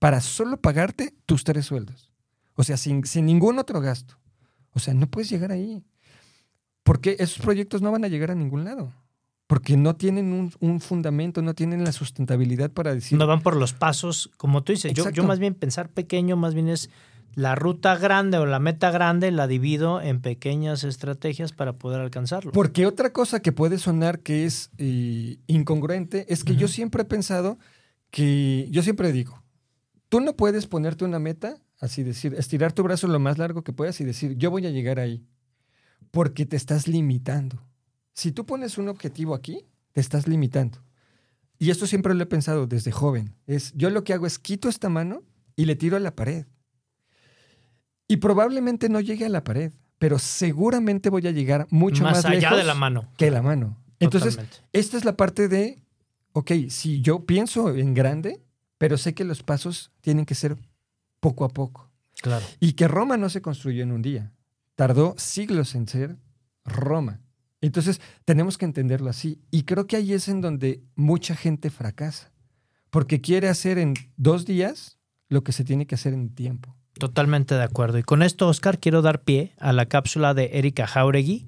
[0.00, 2.10] Para solo pagarte tus tres sueldos.
[2.56, 4.18] O sea, sin, sin ningún otro gasto.
[4.72, 5.84] O sea, no puedes llegar ahí.
[6.82, 8.92] Porque esos proyectos no van a llegar a ningún lado.
[9.46, 13.18] Porque no tienen un, un fundamento, no tienen la sustentabilidad para decir.
[13.18, 14.92] No van por los pasos, como tú dices.
[14.94, 16.88] Yo, yo más bien pensar pequeño, más bien es
[17.34, 22.52] la ruta grande o la meta grande, la divido en pequeñas estrategias para poder alcanzarlo.
[22.52, 27.06] Porque otra cosa que puede sonar que es eh, incongruente es que yo siempre he
[27.06, 27.58] pensado
[28.10, 29.39] que, yo siempre digo,
[30.10, 33.72] tú no puedes ponerte una meta, así decir, estirar tu brazo lo más largo que
[33.72, 35.24] puedas y decir, yo voy a llegar ahí,
[36.10, 37.62] porque te estás limitando.
[38.12, 40.82] Si tú pones un objetivo aquí, te estás limitando.
[41.58, 43.36] Y esto siempre lo he pensado desde joven.
[43.46, 45.22] Es, yo lo que hago es quito esta mano
[45.56, 46.46] y le tiro a la pared.
[48.08, 52.24] Y probablemente no llegue a la pared, pero seguramente voy a llegar mucho más, más
[52.24, 53.08] allá lejos de la mano.
[53.16, 53.78] que la mano.
[54.00, 54.66] Entonces, Totalmente.
[54.72, 55.78] esta es la parte de,
[56.32, 58.40] ok, si yo pienso en grande,
[58.80, 60.56] pero sé que los pasos tienen que ser
[61.20, 61.90] poco a poco.
[62.22, 62.46] Claro.
[62.60, 64.32] Y que Roma no se construyó en un día.
[64.74, 66.16] Tardó siglos en ser
[66.64, 67.20] Roma.
[67.60, 69.38] Entonces, tenemos que entenderlo así.
[69.50, 72.32] Y creo que ahí es en donde mucha gente fracasa.
[72.88, 74.96] Porque quiere hacer en dos días
[75.28, 76.74] lo que se tiene que hacer en tiempo.
[76.94, 77.98] Totalmente de acuerdo.
[77.98, 81.44] Y con esto, Oscar, quiero dar pie a la cápsula de Erika Jauregui.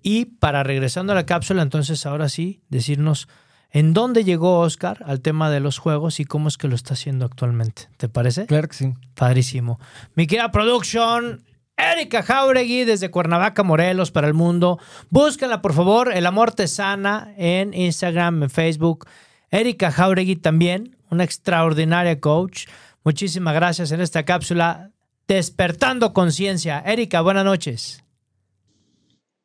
[0.00, 3.28] Y para regresando a la cápsula, entonces ahora sí, decirnos
[3.70, 6.94] en dónde llegó Oscar al tema de los juegos y cómo es que lo está
[6.94, 7.88] haciendo actualmente.
[7.96, 8.46] ¿Te parece?
[8.46, 8.94] Claro que sí.
[9.14, 9.78] Padrísimo.
[10.14, 11.44] Mi querida production,
[11.76, 14.78] Erika Jauregui desde Cuernavaca, Morelos, para el mundo.
[15.08, 16.12] Búsquenla, por favor.
[16.12, 19.06] El amor te sana en Instagram, en Facebook.
[19.50, 22.66] Erika Jauregui también, una extraordinaria coach.
[23.04, 24.90] Muchísimas gracias en esta cápsula.
[25.26, 26.82] Despertando Conciencia.
[26.84, 28.02] Erika, buenas noches.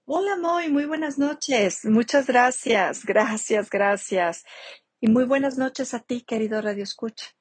[0.08, 1.84] Hola, Moy, muy buenas noches.
[1.84, 4.44] Muchas gracias, gracias, gracias.
[5.02, 7.32] Y muy buenas noches a ti, querido Radio Escucha,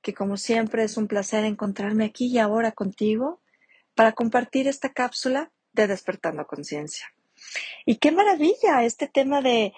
[0.00, 3.42] que como siempre es un placer encontrarme aquí y ahora contigo
[3.94, 7.06] para compartir esta cápsula de Despertando Conciencia.
[7.84, 9.74] Y qué maravilla este tema de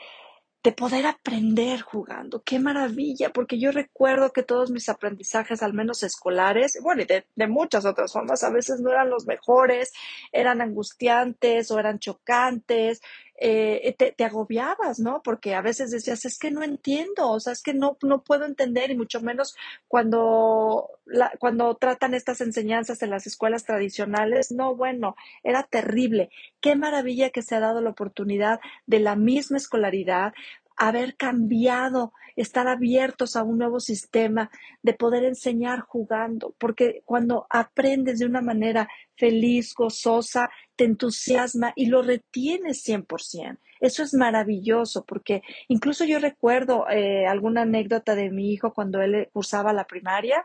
[0.66, 2.42] de poder aprender jugando.
[2.42, 7.24] Qué maravilla, porque yo recuerdo que todos mis aprendizajes, al menos escolares, bueno, y de,
[7.46, 9.92] muchas otras formas, a veces no eran los mejores,
[10.32, 13.00] eran angustiantes o eran chocantes,
[13.38, 15.22] eh, te, agobiabas, ¿no?
[15.22, 18.44] Porque a veces decías, es que no entiendo, o sea, es que no, no puedo
[18.44, 19.56] entender, y mucho menos
[19.88, 20.90] cuando,
[21.38, 26.30] cuando tratan estas enseñanzas en las escuelas tradicionales, no, bueno, era terrible.
[26.60, 30.32] Qué maravilla que se ha dado la oportunidad de la misma escolaridad
[30.76, 34.50] haber cambiado, estar abiertos a un nuevo sistema,
[34.82, 41.86] de poder enseñar jugando, porque cuando aprendes de una manera feliz, gozosa, te entusiasma y
[41.86, 43.58] lo retienes 100%.
[43.80, 49.28] Eso es maravilloso porque incluso yo recuerdo eh, alguna anécdota de mi hijo cuando él
[49.32, 50.44] cursaba la primaria,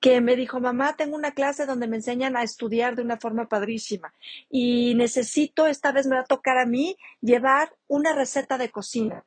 [0.00, 3.48] que me dijo, mamá, tengo una clase donde me enseñan a estudiar de una forma
[3.48, 4.14] padrísima
[4.48, 9.24] y necesito, esta vez me va a tocar a mí, llevar una receta de cocina.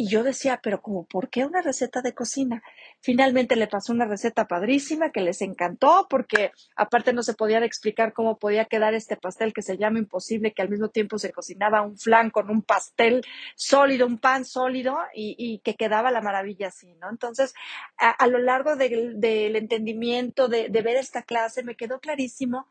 [0.00, 2.62] Y yo decía, pero como, ¿por qué una receta de cocina?
[3.00, 8.12] Finalmente le pasó una receta padrísima que les encantó porque aparte no se podían explicar
[8.12, 11.82] cómo podía quedar este pastel que se llama imposible, que al mismo tiempo se cocinaba
[11.82, 13.22] un flan con un pastel
[13.56, 17.10] sólido, un pan sólido y, que quedaba la maravilla así, ¿no?
[17.10, 17.52] Entonces,
[17.96, 22.68] a, lo largo del entendimiento de, de ver esta clase me quedó clarísimo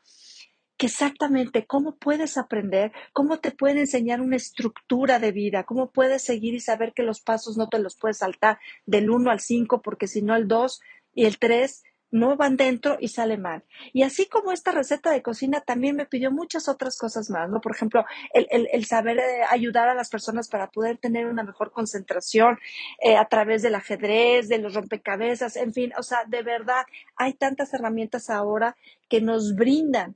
[0.77, 6.23] que exactamente cómo puedes aprender, cómo te puede enseñar una estructura de vida, cómo puedes
[6.23, 9.81] seguir y saber que los pasos no te los puedes saltar del 1 al 5,
[9.81, 10.81] porque si no el 2
[11.15, 13.63] y el 3 no van dentro y sale mal.
[13.91, 17.59] Y así como esta receta de cocina también me pidió muchas otras cosas más, ¿no?
[17.59, 22.59] Por ejemplo, el, saber eh, ayudar a las personas para poder tener una mejor concentración
[23.01, 26.85] eh, a través del ajedrez, de los rompecabezas, en fin, o sea, de verdad,
[27.17, 28.77] hay tantas herramientas ahora
[29.09, 30.15] que nos brindan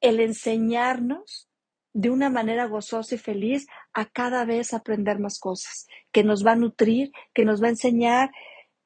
[0.00, 1.48] el enseñarnos
[1.92, 6.52] de una manera gozosa y feliz a cada vez aprender más cosas, que nos va
[6.52, 8.30] a nutrir, que nos va a enseñar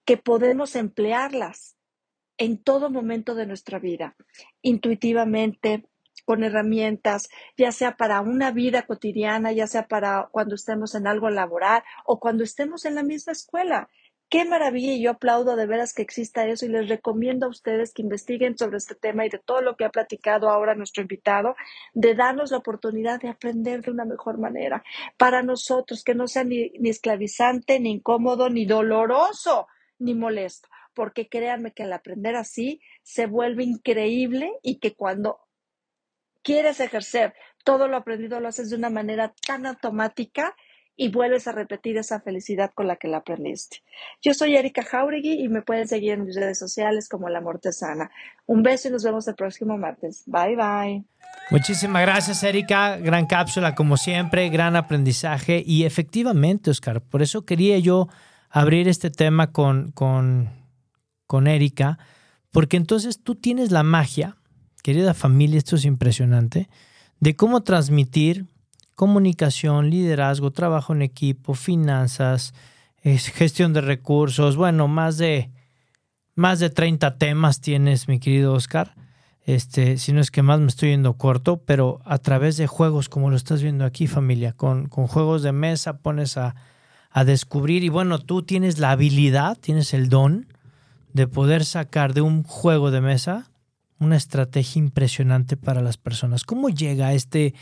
[0.05, 1.77] que podemos emplearlas
[2.37, 4.17] en todo momento de nuestra vida,
[4.63, 5.89] intuitivamente,
[6.25, 11.31] con herramientas, ya sea para una vida cotidiana, ya sea para cuando estemos en algo
[11.31, 13.89] laboral o cuando estemos en la misma escuela.
[14.31, 17.95] Qué maravilla y yo aplaudo de veras que exista eso y les recomiendo a ustedes
[17.95, 21.57] que investiguen sobre este tema y de todo lo que ha platicado ahora nuestro invitado,
[21.95, 24.85] de darnos la oportunidad de aprender de una mejor manera.
[25.17, 29.67] Para nosotros, que no sea ni, esclavizante, ni incómodo, ni doloroso,
[29.99, 35.41] ni molesto, porque créanme que al aprender así se vuelve increíble y que cuando
[36.43, 40.55] quieres ejercer todo lo aprendido lo haces de una manera tan automática
[41.01, 43.79] y vuelves a repetir esa felicidad con la que la aprendiste.
[44.21, 48.11] Yo soy Erika Jauregui y me pueden seguir en mis redes sociales como La Mortesana.
[48.47, 50.25] Un beso y nos vemos el próximo martes.
[50.27, 51.05] Bye bye.
[51.51, 52.97] Muchísimas gracias, Erika.
[52.97, 55.63] Gran cápsula, como siempre, gran aprendizaje.
[55.65, 58.09] Y efectivamente, Oscar, por eso quería yo
[58.51, 60.51] abrir este tema con, con,
[61.29, 62.01] con Erika,
[62.51, 64.37] porque entonces tú tienes la magia,
[64.83, 66.69] querida familia, esto es impresionante,
[67.21, 68.47] de cómo transmitir
[68.99, 72.53] comunicación, liderazgo, trabajo en equipo, finanzas,
[73.05, 75.53] gestión de recursos, bueno, más de,
[76.35, 78.97] más de 30 temas tienes, mi querido Oscar.
[79.45, 83.09] Este, si no es que más me estoy yendo corto, pero a través de juegos,
[83.09, 86.57] como lo estás viendo aquí, familia, con, con juegos de mesa pones a,
[87.13, 90.53] a descubrir y bueno, tú tienes la habilidad, tienes el don
[91.13, 93.49] de poder sacar de un juego de mesa
[94.01, 96.43] una estrategia impresionante para las personas.
[96.43, 97.55] ¿Cómo llega este,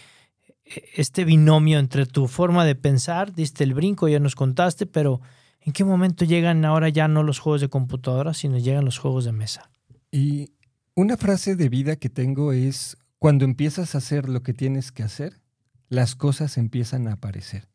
[0.95, 5.21] este binomio entre tu forma de pensar, diste el brinco, ya nos contaste, pero
[5.61, 9.25] ¿en qué momento llegan ahora ya no los juegos de computadora, sino llegan los juegos
[9.25, 9.71] de mesa?
[10.11, 10.51] Y
[10.95, 15.03] una frase de vida que tengo es, cuando empiezas a hacer lo que tienes que
[15.03, 15.41] hacer,
[15.89, 17.69] las cosas empiezan a aparecer.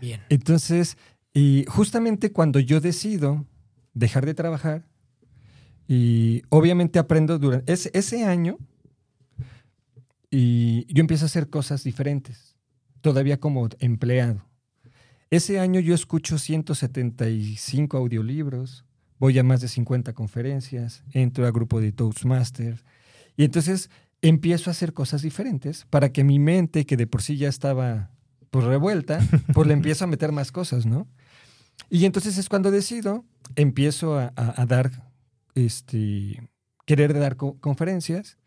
[0.00, 0.20] Bien.
[0.28, 0.96] Entonces,
[1.32, 3.46] y justamente cuando yo decido
[3.94, 4.86] dejar de trabajar,
[5.86, 8.58] y obviamente aprendo durante ese año,
[10.32, 12.56] y yo empiezo a hacer cosas diferentes,
[13.02, 14.48] todavía como empleado.
[15.30, 18.84] Ese año yo escucho 175 audiolibros,
[19.18, 22.84] voy a más de 50 conferencias, entro a grupo de Toastmasters
[23.36, 23.90] y entonces
[24.22, 28.10] empiezo a hacer cosas diferentes para que mi mente, que de por sí ya estaba
[28.50, 29.20] pues revuelta,
[29.54, 31.06] pues le empiezo a meter más cosas, ¿no?
[31.90, 33.24] Y entonces es cuando decido,
[33.54, 34.90] empiezo a, a dar
[35.54, 36.48] este,
[36.86, 38.38] querer dar co- conferencias.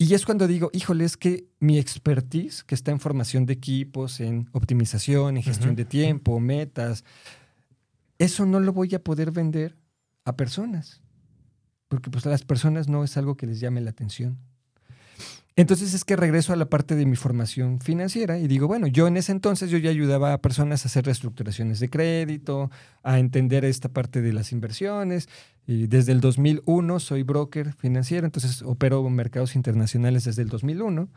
[0.00, 4.20] Y es cuando digo, híjole, es que mi expertise, que está en formación de equipos,
[4.20, 7.04] en optimización, en gestión de tiempo, metas,
[8.18, 9.76] eso no lo voy a poder vender
[10.24, 11.00] a personas.
[11.88, 14.38] Porque pues a las personas no es algo que les llame la atención.
[15.58, 19.08] Entonces es que regreso a la parte de mi formación financiera y digo, bueno, yo
[19.08, 22.70] en ese entonces yo ya ayudaba a personas a hacer reestructuraciones de crédito,
[23.02, 25.28] a entender esta parte de las inversiones.
[25.66, 31.08] Y desde el 2001 soy broker financiero, entonces opero en mercados internacionales desde el 2001.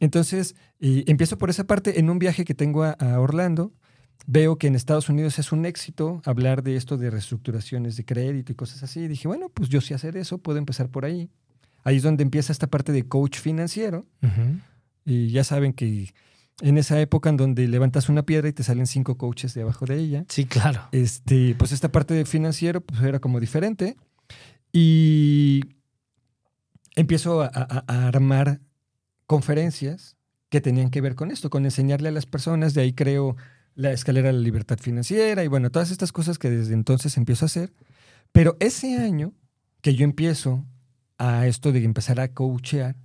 [0.00, 3.74] Entonces empiezo por esa parte en un viaje que tengo a, a Orlando.
[4.26, 8.52] Veo que en Estados Unidos es un éxito hablar de esto de reestructuraciones de crédito
[8.52, 9.00] y cosas así.
[9.00, 11.28] Y dije, bueno, pues yo sé hacer eso, puedo empezar por ahí.
[11.84, 14.06] Ahí es donde empieza esta parte de coach financiero.
[15.04, 16.12] Y ya saben que
[16.60, 19.96] en esa época en donde levantas una piedra y te salen cinco coaches debajo de
[19.98, 20.82] ella, Sí, claro.
[20.92, 23.96] este, pues esta parte de financiero pues era como diferente.
[24.72, 25.60] Y
[26.94, 28.60] empiezo a, a- a armar
[29.26, 30.16] conferencias
[30.50, 32.74] que tenían que ver con esto, con enseñarle a las personas.
[32.74, 33.36] De ahí creo
[33.74, 37.44] la escalera de la libertad financiera y bueno, todas estas cosas que desde entonces empiezo
[37.44, 37.72] a hacer.
[38.32, 39.32] Pero ese año
[39.80, 40.64] que yo empiezo
[41.24, 42.96] a esto de empezar a coachear,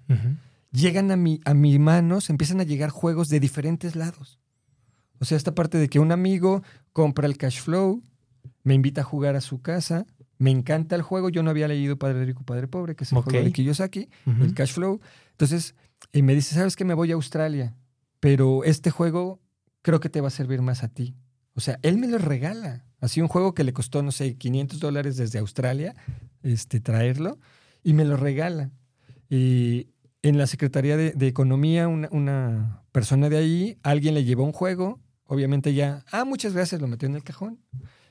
[0.71, 4.39] llegan a mi, a mis manos, empiezan a llegar juegos de diferentes lados.
[5.19, 6.63] O sea, esta parte de que un amigo
[6.93, 8.01] compra el cash flow,
[8.63, 10.05] me invita a jugar a su casa,
[10.39, 13.17] me encanta el juego, yo no había leído Padre Rico, Padre Pobre, que es el
[13.19, 13.25] Ok.
[13.31, 14.09] juego de Kiyosaki,
[14.41, 14.99] el cash flow.
[15.31, 15.75] Entonces,
[16.11, 16.85] y me dice, ¿sabes qué?
[16.85, 17.75] Me voy a Australia,
[18.19, 19.39] pero este juego
[19.81, 21.15] creo que te va a servir más a ti.
[21.55, 22.85] O sea, él me lo regala.
[22.99, 25.95] Así un juego que le costó, no sé, 500 dólares desde Australia,
[26.43, 27.39] este, traerlo,
[27.87, 28.69] y me lo regala.
[29.29, 29.87] Y
[30.21, 34.99] en la Secretaría de, Economía, una, una persona de ahí, alguien le llevó un juego,
[35.23, 37.61] obviamente ya, ah, muchas gracias, lo metió en el cajón.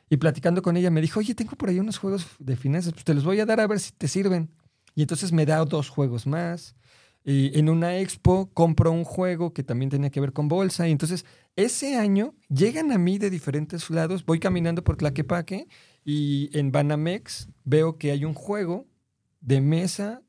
[0.08, 3.04] Y platicando con ella me dijo, oye, tengo por ahí unos juegos de finanzas, pues
[3.04, 4.48] te los voy a dar a ver si te sirven.
[4.94, 6.74] Y entonces me da dos juegos más.
[7.22, 10.88] Y en una expo compro un juego que también tenía que ver con bolsa.
[10.88, 14.24] Y entonces ese año llegan a mí de diferentes lados.
[14.24, 15.68] Voy caminando por Tlaquepaque
[16.02, 18.86] y en Banamex veo que hay un juego
[19.46, 20.22] de mesa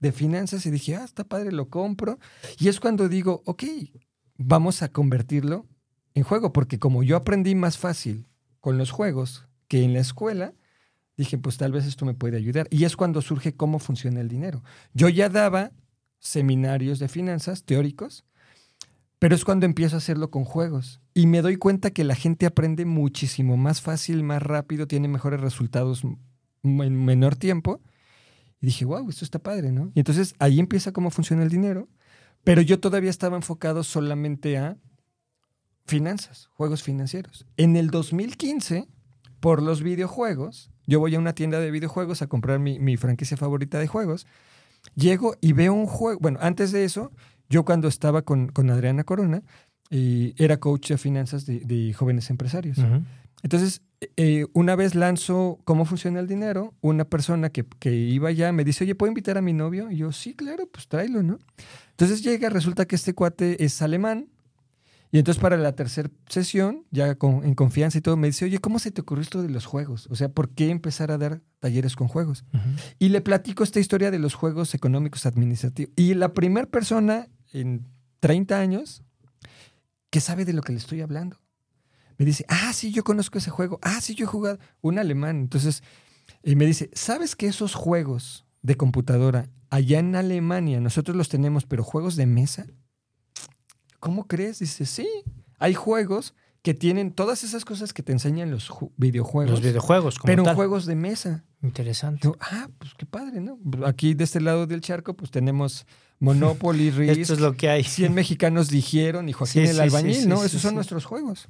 [0.00, 2.18] de finanzas y dije, ah, está padre, lo compro.
[2.58, 3.62] Y es cuando digo, ok,
[4.36, 5.68] vamos a convertirlo
[6.14, 8.26] en juego, porque como yo aprendí más fácil
[8.58, 10.54] con los juegos que en la escuela,
[11.16, 12.66] dije, pues tal vez esto me puede ayudar.
[12.70, 14.64] Y es cuando surge cómo funciona el dinero.
[14.92, 15.70] Yo ya daba
[16.18, 18.24] seminarios de finanzas teóricos,
[19.20, 21.00] pero es cuando empiezo a hacerlo con juegos.
[21.14, 25.40] Y me doy cuenta que la gente aprende muchísimo más fácil, más rápido, tiene mejores
[25.40, 26.02] resultados
[26.64, 27.80] en menor tiempo.
[28.62, 29.90] Y dije, wow, esto está padre, ¿no?
[29.94, 31.88] Y entonces ahí empieza cómo funciona el dinero,
[32.44, 34.78] pero yo todavía estaba enfocado solamente a
[35.84, 37.44] finanzas, juegos financieros.
[37.56, 38.88] En el 2015,
[39.40, 43.36] por los videojuegos, yo voy a una tienda de videojuegos a comprar mi, mi franquicia
[43.36, 44.26] favorita de juegos,
[44.94, 47.10] llego y veo un juego, bueno, antes de eso,
[47.48, 49.42] yo cuando estaba con, con Adriana Corona,
[49.90, 52.78] eh, era coach de finanzas de, jóvenes empresarios.
[52.78, 53.02] Ujú.
[53.42, 53.82] Entonces,
[54.16, 58.64] eh, una vez lanzo cómo funciona el dinero, una persona que, que iba allá me
[58.64, 59.90] dice, oye, ¿puedo invitar a mi novio?
[59.90, 61.38] Y yo, sí, claro, pues tráelo, ¿no?
[61.90, 64.28] Entonces llega, resulta que este cuate es alemán.
[65.14, 68.58] Y entonces para la tercera sesión, ya con- en confianza y todo, me dice, oye,
[68.60, 70.06] ¿cómo se te ocurrió esto de los juegos?
[70.10, 72.44] O sea, ¿por qué empezar a dar talleres con juegos?
[72.98, 75.92] Y le platico esta historia de los juegos económicos administrativos.
[75.96, 77.84] Y la primera persona en
[78.20, 79.02] 30 años
[80.10, 81.36] que sabe de lo que le estoy hablando.
[82.18, 83.78] Me dice, ah, sí, yo conozco ese juego.
[83.82, 84.58] Ah, sí, yo he jugado.
[84.80, 85.36] Un alemán.
[85.40, 85.82] Entonces,
[86.42, 91.64] y me dice, ¿sabes que esos juegos de computadora allá en Alemania nosotros los tenemos,
[91.64, 92.66] pero juegos de mesa?
[94.00, 94.58] ¿Cómo crees?
[94.58, 95.08] Dice, sí,
[95.58, 100.18] hay juegos que tienen todas esas cosas que te enseñan los ju- videojuegos, Los videojuegos,
[100.18, 100.54] como pero tal.
[100.54, 101.44] juegos de mesa.
[101.62, 102.20] Interesante.
[102.24, 103.58] Yo, ah, pues qué padre, ¿no?
[103.84, 105.86] Aquí de este lado del charco, pues tenemos
[106.20, 107.18] Monopoly, Risk.
[107.20, 107.82] Esto es lo que hay.
[107.84, 110.44] 100 mexicanos dijeron y Joaquín Sí, el sí, albañil, sí, ¿no?
[110.44, 111.48] Esos son nuestros juegos.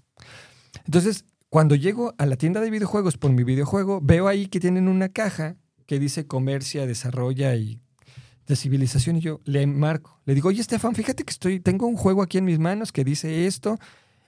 [0.85, 4.89] Entonces, cuando llego a la tienda de videojuegos por mi videojuego, veo ahí que tienen
[4.89, 5.57] una caja
[5.87, 7.81] que dice comercia, desarrolla y
[8.47, 10.21] de civilización y yo le marco.
[10.25, 13.05] Le digo, oye, Estefan, fíjate que estoy, tengo un juego aquí en mis manos que
[13.05, 13.79] dice esto.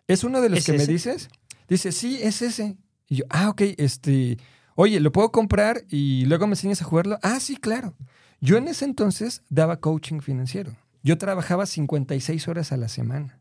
[0.06, 1.28] ¿Es uno de los ¿Es que me dices?
[1.68, 2.76] Dice, sí, es ese.
[3.08, 4.38] Y yo, ah, ok, este,
[4.74, 7.18] oye, ¿lo puedo comprar y luego me enseñas a jugarlo?
[7.22, 7.94] Ah, sí, claro.
[8.40, 10.76] Yo en ese entonces daba coaching financiero.
[11.02, 13.40] Yo trabajaba 56 horas a la semana.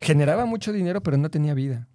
[0.00, 1.88] Generaba mucho dinero, pero no tenía vida.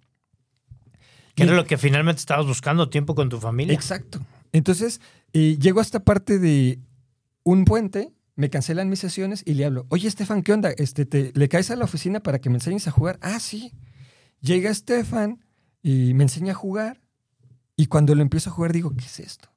[1.34, 3.74] Que era lo que finalmente estabas buscando, tiempo con tu familia.
[3.74, 4.20] Exacto.
[4.52, 5.00] Entonces,
[5.34, 6.80] eh, llego a esta parte de
[7.42, 10.70] un puente, me cancelan mis sesiones y le hablo, oye, Estefan, ¿qué onda?
[10.70, 13.18] Este, te, ¿Le caes a la oficina para que me enseñes a jugar?
[13.20, 13.72] Ah, sí.
[14.40, 15.44] Llega Estefan
[15.82, 17.02] y me enseña a jugar
[17.76, 19.50] y cuando lo empiezo a jugar digo, ¿qué es esto?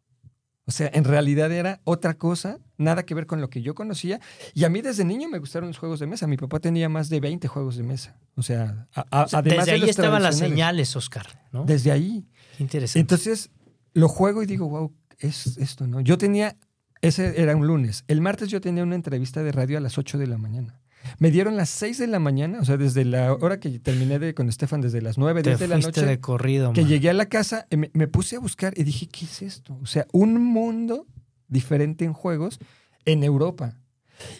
[0.70, 4.20] O sea, en realidad era otra cosa, nada que ver con lo que yo conocía.
[4.54, 6.28] Y a mí desde niño me gustaron los juegos de mesa.
[6.28, 8.20] Mi papá tenía más de 20 juegos de mesa.
[8.36, 11.26] O sea, a- a- O sea, además desde de ahí los estaban las señales, Oscar,
[11.52, 11.66] ¿no?
[11.66, 12.28] Desde ahí.
[12.56, 13.00] Qué interesante.
[13.00, 13.50] Entonces,
[13.96, 16.02] lo juego y digo, wow, es esto, ¿no?
[16.02, 16.56] Yo tenía,
[17.02, 18.04] ese era un lunes.
[18.08, 20.80] El martes yo tenía una entrevista de radio a las 8 de la mañana.
[21.18, 24.34] Me dieron las 6 de la mañana, o sea, desde la hora que terminé de,
[24.34, 26.90] con Estefan, desde las 9, Te 10 de la noche, de corrido, que man.
[26.90, 29.78] llegué a la casa, eh, me, me puse a buscar y dije, ¿qué es esto?
[29.82, 31.08] O sea, un mundo
[31.48, 32.60] diferente en juegos
[33.06, 33.80] en Europa.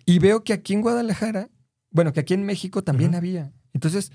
[0.06, 1.50] Y veo que aquí en Guadalajara,
[1.92, 3.54] bueno, que aquí en México también había.
[3.74, 4.12] Entonces,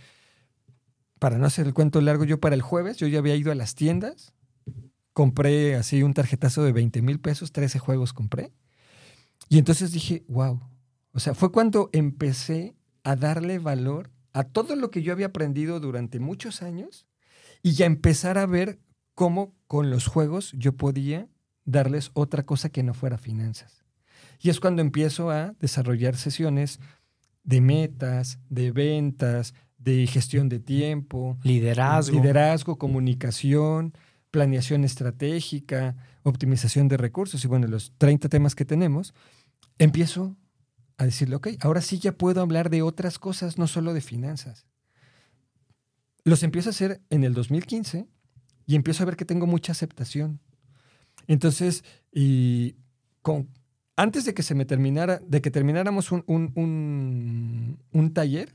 [1.18, 3.54] para no hacer el cuento largo, yo para el jueves, yo ya había ido a
[3.54, 4.34] las tiendas,
[5.12, 8.52] compré así un tarjetazo de 20 mil pesos, 13 juegos compré.
[9.48, 10.60] Y entonces dije, wow.
[11.14, 15.78] O sea, fue cuando empecé a darle valor a todo lo que yo había aprendido
[15.78, 17.06] durante muchos años
[17.62, 18.80] y ya empezar a ver
[19.14, 21.28] cómo con los juegos yo podía
[21.64, 23.84] darles otra cosa que no fuera finanzas.
[24.40, 26.80] Y es cuando empiezo a desarrollar sesiones
[27.44, 32.16] de metas, de ventas, de gestión de tiempo, Liderazgo.
[32.16, 33.94] liderazgo, comunicación,
[34.32, 35.94] planeación estratégica,
[36.24, 39.14] optimización de recursos y bueno, los 30 temas que tenemos,
[39.78, 40.36] empiezo
[40.96, 44.66] a decirle, ok, ahora sí ya puedo hablar de otras cosas, no solo de finanzas.
[46.24, 48.06] Los empiezo a hacer en el 2015
[48.66, 50.40] y empiezo a ver que tengo mucha aceptación.
[51.26, 52.76] Entonces, y
[53.22, 53.48] con,
[53.96, 58.54] antes de que se me terminara, de que termináramos un, un- un- un taller,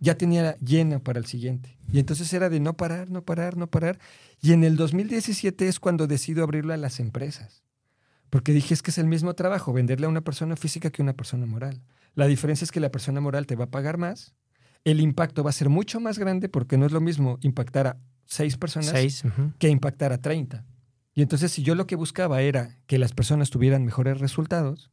[0.00, 1.76] ya tenía llena para el siguiente.
[1.92, 3.98] Y entonces era de no parar, no parar, no parar.
[4.40, 7.62] Y en el 2017 es cuando decido abrirlo a las empresas.
[8.30, 11.04] Porque dije, es que es el mismo trabajo, venderle a una persona física que a
[11.04, 11.82] una persona moral.
[12.14, 14.34] La diferencia es que la persona moral te va a pagar más,
[14.84, 17.96] el impacto va a ser mucho más grande porque no es lo mismo impactar a
[18.26, 19.22] seis personas Seis.
[19.58, 20.64] que impactar a 30.
[21.14, 24.90] Y entonces si yo lo que buscaba era que las personas tuvieran mejores resultados,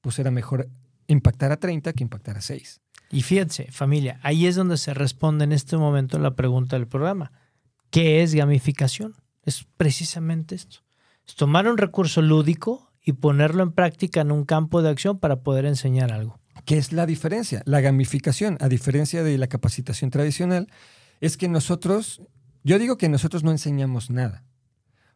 [0.00, 0.68] pues era mejor
[1.06, 2.80] impactar a 30 que impactar a 6.
[3.10, 7.32] Y fíjense, familia, ahí es donde se responde en este momento la pregunta del programa.
[7.90, 9.14] ¿Qué es gamificación?
[9.44, 10.80] Es precisamente esto.
[11.28, 15.42] Es tomar un recurso lúdico y ponerlo en práctica en un campo de acción para
[15.42, 16.40] poder enseñar algo.
[16.64, 17.62] ¿Qué es la diferencia?
[17.66, 20.68] La gamificación, a diferencia de la capacitación tradicional,
[21.20, 22.22] es que nosotros,
[22.64, 24.44] yo digo que nosotros no enseñamos nada,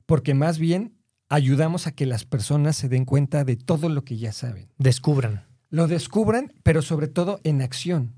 [0.06, 0.98] porque más bien
[1.28, 4.68] ayudamos a que las personas se den cuenta de todo lo que ya saben.
[4.78, 5.46] Descubran.
[5.70, 8.14] Lo descubran, pero sobre todo en acción.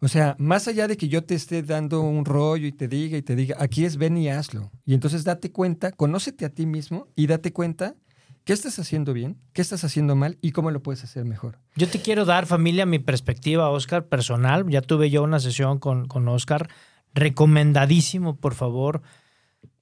[0.00, 3.18] O sea, más allá de que yo te esté dando un rollo y te diga
[3.18, 4.70] y te diga, aquí es ven y hazlo.
[4.84, 7.96] Y entonces date cuenta, conócete a ti mismo y date cuenta
[8.44, 11.58] qué estás haciendo bien, qué estás haciendo mal y cómo lo puedes hacer mejor.
[11.74, 14.68] Yo te quiero dar, familia, mi perspectiva, Oscar, personal.
[14.68, 16.68] Ya tuve yo una sesión con, con Oscar.
[17.12, 19.02] Recomendadísimo, por favor.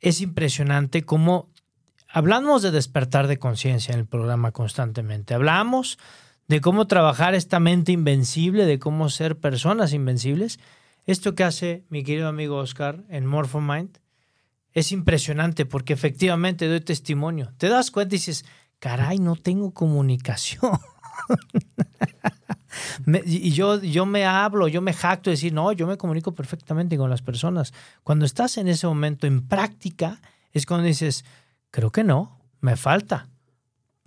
[0.01, 1.51] Es impresionante cómo
[2.09, 5.35] hablamos de despertar de conciencia en el programa constantemente.
[5.35, 5.99] Hablamos
[6.49, 10.59] de cómo trabajar esta mente invencible, de cómo ser personas invencibles.
[11.07, 13.99] Esto que hace mi querido amigo Oscar en Morphomind
[14.73, 17.53] es impresionante porque efectivamente doy testimonio.
[17.57, 18.45] Te das cuenta y dices,
[18.79, 20.73] caray, no tengo comunicación.
[23.25, 26.97] Y yo, yo me hablo, yo me jacto de decir, no, yo me comunico perfectamente
[26.99, 27.73] con las personas.
[28.03, 30.21] Cuando estás en ese momento en práctica,
[30.53, 31.25] es cuando dices,
[31.71, 33.29] creo que no, me falta.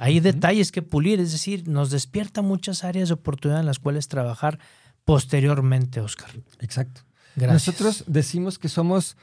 [0.02, 4.08] Hay detalles que pulir, es decir, nos despierta muchas áreas de oportunidad en las cuales
[4.08, 4.58] trabajar
[5.04, 6.30] posteriormente, Oscar.
[6.60, 7.02] Exacto.
[7.36, 7.68] Gracias.
[7.68, 9.18] Nosotros decimos que somos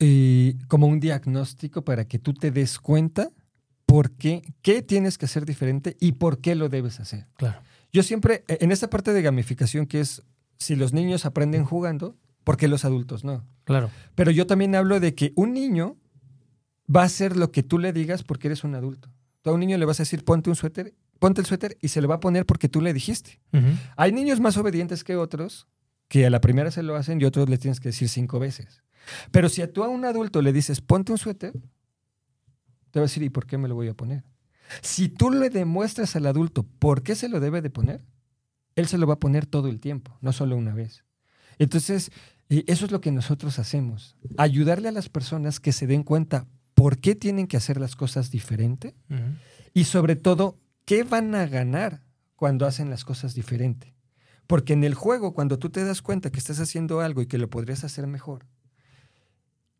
[0.00, 3.30] eh, como un diagnóstico para que tú te des cuenta
[3.86, 7.28] por qué, qué tienes que hacer diferente y por qué lo debes hacer.
[7.36, 7.60] Claro.
[7.92, 10.24] Yo siempre, eh, en esta parte de gamificación que es,
[10.58, 13.46] si los niños aprenden jugando, ¿por qué los adultos no?
[13.62, 13.92] Claro.
[14.16, 15.96] Pero yo también hablo de que un niño
[16.84, 19.08] va a hacer lo que tú le digas porque eres un adulto.
[19.42, 21.88] Tú a un niño le vas a decir, ponte un suéter, ponte el suéter y
[21.88, 23.40] se lo va a poner porque tú le dijiste.
[23.96, 25.68] Hay niños más obedientes que otros
[26.08, 28.82] que a la primera se lo hacen y otros le tienes que decir cinco veces.
[29.30, 31.52] Pero si a tú a un adulto le dices, ponte un suéter,
[32.90, 34.24] te va a decir, ¿y por qué me lo voy a poner?
[34.82, 38.04] Si tú le demuestras al adulto por qué se lo debe de poner,
[38.76, 41.04] él se lo va a poner todo el tiempo, no solo una vez.
[41.58, 42.10] Entonces,
[42.48, 46.46] eh, eso es lo que nosotros hacemos, ayudarle a las personas que se den cuenta
[46.80, 48.94] por qué tienen que hacer las cosas diferente
[49.74, 52.06] y sobre todo, ¿qué van a ganar
[52.36, 53.94] cuando hacen las cosas diferente?
[54.46, 57.36] Porque en el juego, cuando tú te das cuenta que estás haciendo algo y que
[57.36, 58.46] lo podrías hacer mejor,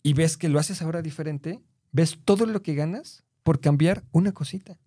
[0.03, 4.33] y ves que lo haces ahora diferente, ves todo lo que ganas por cambiar una
[4.33, 4.79] cosita.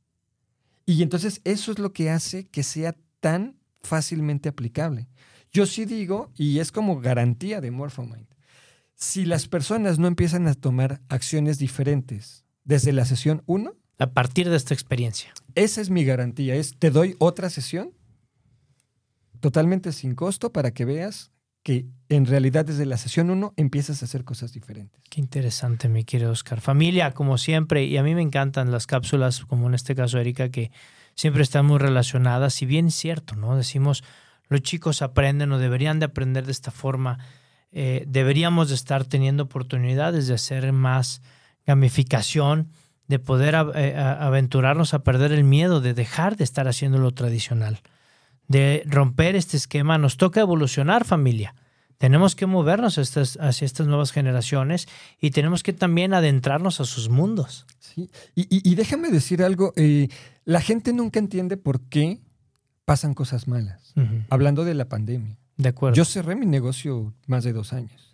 [0.85, 5.09] Y entonces eso es lo que hace que sea tan fácilmente aplicable.
[5.51, 8.27] Yo sí digo, y es como garantía de Morphomind,
[8.95, 14.49] si las personas no empiezan a tomar acciones diferentes desde la sesión 1, a partir
[14.49, 15.33] de esta experiencia.
[15.55, 17.93] Esa es mi garantía, es te doy otra sesión
[19.39, 21.31] totalmente sin costo para que veas
[21.63, 25.01] que en realidad desde la sesión 1 empiezas a hacer cosas diferentes.
[25.09, 26.59] Qué interesante, mi querido Oscar.
[26.59, 30.49] Familia, como siempre, y a mí me encantan las cápsulas, como en este caso Erika,
[30.49, 30.71] que
[31.15, 33.55] siempre están muy relacionadas, si bien es cierto, ¿no?
[33.55, 34.03] Decimos,
[34.49, 37.19] los chicos aprenden o deberían de aprender de esta forma,
[37.75, 41.23] eh, deberíamos de estar teniendo oportunidades de hacer más
[41.65, 42.69] gamificación,
[43.07, 47.81] de poder eh, aventurarnos a perder el miedo, de dejar de estar haciendo lo tradicional,
[48.47, 49.97] de romper este esquema.
[49.97, 51.55] Nos toca evolucionar familia.
[51.97, 54.87] Tenemos que movernos hacia estas nuevas generaciones
[55.19, 57.65] y tenemos que también adentrarnos a sus mundos.
[57.79, 60.09] Sí, y, déjame decir algo, eh,
[60.45, 62.19] la gente nunca entiende por qué
[62.85, 63.93] pasan cosas malas,
[64.29, 65.37] hablando de la pandemia.
[65.63, 65.95] De acuerdo.
[65.95, 68.13] Yo cerré mi negocio más de dos años,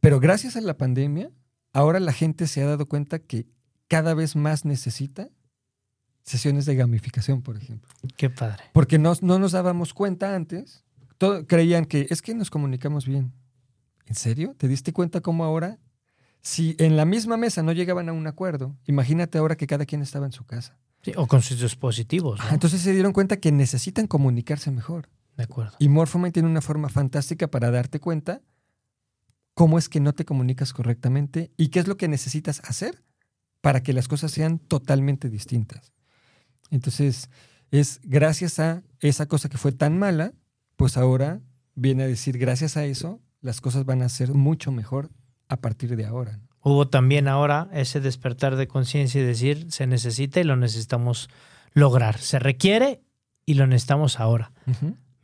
[0.00, 1.30] pero gracias a la pandemia,
[1.72, 3.46] ahora la gente se ha dado cuenta que
[3.86, 5.28] cada vez más necesita
[6.24, 7.88] sesiones de gamificación, por ejemplo.
[8.16, 8.64] Qué padre.
[8.72, 10.82] Porque no, no nos dábamos cuenta antes,
[11.46, 13.32] creían que es que nos comunicamos bien.
[14.06, 14.56] ¿En serio?
[14.58, 15.78] ¿Te diste cuenta cómo ahora,
[16.42, 20.02] si en la misma mesa no llegaban a un acuerdo, imagínate ahora que cada quien
[20.02, 20.76] estaba en su casa?
[21.02, 22.40] Sí, o con sus dispositivos.
[22.50, 25.08] entonces se dieron cuenta que necesitan comunicarse mejor.
[25.36, 25.76] De acuerdo.
[25.78, 28.42] Y Morphomind tiene una forma fantástica para darte cuenta
[29.54, 33.02] cómo es que no te comunicas correctamente y qué es lo que necesitas hacer
[33.60, 35.92] para que las cosas sean totalmente distintas.
[36.70, 37.30] Entonces,
[37.70, 40.32] es gracias a esa cosa que fue tan mala,
[40.76, 41.40] pues ahora
[41.74, 45.10] viene a decir, gracias a eso, las cosas van a ser mucho mejor
[45.48, 46.40] a partir de ahora.
[46.62, 51.28] Hubo también ahora ese despertar de conciencia y decir, se necesita y lo necesitamos
[51.72, 52.18] lograr.
[52.18, 53.02] Se requiere
[53.44, 54.52] y lo necesitamos ahora.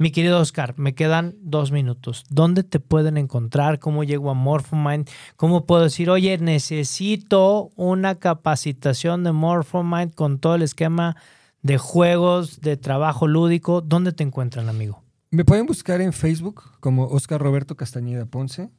[0.01, 2.25] Mi querido Oscar, me quedan dos minutos.
[2.31, 3.79] ¿Dónde te pueden encontrar?
[3.79, 5.07] ¿Cómo llego a Morphomind?
[5.37, 11.17] ¿Cómo puedo decir, oye, necesito una capacitación de Morphomind con todo el esquema
[11.61, 13.83] de juegos, de trabajo lúdico?
[13.83, 15.03] ¿Dónde te encuentran, amigo?
[15.31, 18.71] Me pueden buscar en Facebook como Oscar Roberto Castañeda Ponce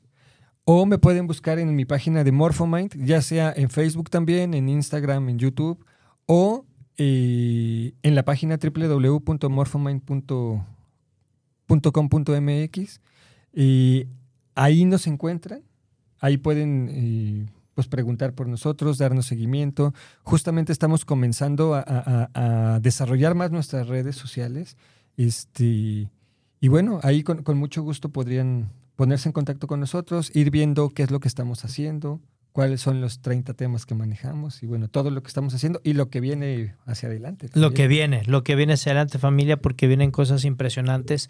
[0.64, 4.70] o me pueden buscar en mi página de Morphomind, ya sea en Facebook también, en
[4.70, 5.86] Instagram, en YouTube
[6.26, 6.66] o
[6.98, 10.81] eh, en la página www.morphomind.com
[11.80, 13.02] .com.mx
[13.54, 14.08] y
[14.56, 15.62] ahí nos encuentran,
[16.20, 19.94] ahí pueden eh, pues preguntar por nosotros, darnos seguimiento.
[20.24, 24.78] Justamente estamos comenzando a, desarrollar más nuestras redes sociales.
[25.18, 26.10] Este,
[26.60, 30.90] y bueno, ahí con, con, mucho gusto podrían ponerse en contacto con nosotros, ir viendo
[30.90, 34.88] qué es lo que estamos haciendo, cuáles son los 30 temas que manejamos y bueno,
[34.88, 37.50] todo lo que estamos haciendo y lo que viene hacia adelante.
[37.54, 41.30] Lo que viene, lo que viene hacia adelante familia, porque vienen cosas impresionantes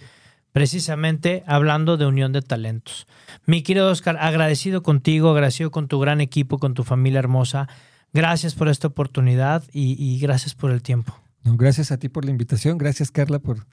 [0.51, 3.07] precisamente hablando de unión de talentos.
[3.45, 7.67] Mi querido Oscar, agradecido contigo, agradecido con tu gran equipo, con tu familia hermosa.
[8.13, 11.17] Gracias por esta oportunidad y, gracias por el tiempo.
[11.43, 13.65] No, gracias a ti por la invitación, gracias Carla por,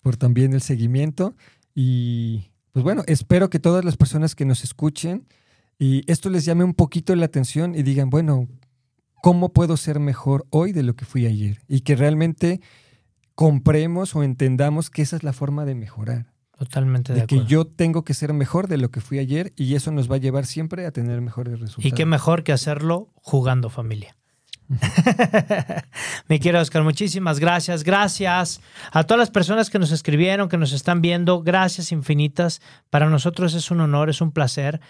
[0.00, 1.34] por también el seguimiento
[1.74, 5.26] y pues bueno, espero que todas las personas que nos escuchen
[5.78, 8.48] y esto les llame un poquito la atención y digan, bueno,
[9.22, 11.62] ¿cómo puedo ser mejor hoy de lo que fui ayer?
[11.68, 12.60] Y que realmente
[13.36, 16.26] compremos o entendamos que esa es la forma de mejorar.
[16.58, 19.76] Totalmente de, de que yo tengo que ser mejor de lo que fui ayer y
[19.76, 21.84] eso nos va a llevar siempre a tener mejores resultados.
[21.84, 24.16] Y qué mejor que hacerlo jugando familia.
[26.28, 27.84] Mi querido Oscar, muchísimas gracias.
[27.84, 28.60] Gracias
[28.90, 31.42] a todas las personas que nos escribieron, que nos están viendo.
[31.42, 32.60] Gracias infinitas.
[32.90, 34.80] Para nosotros es un honor, es un placer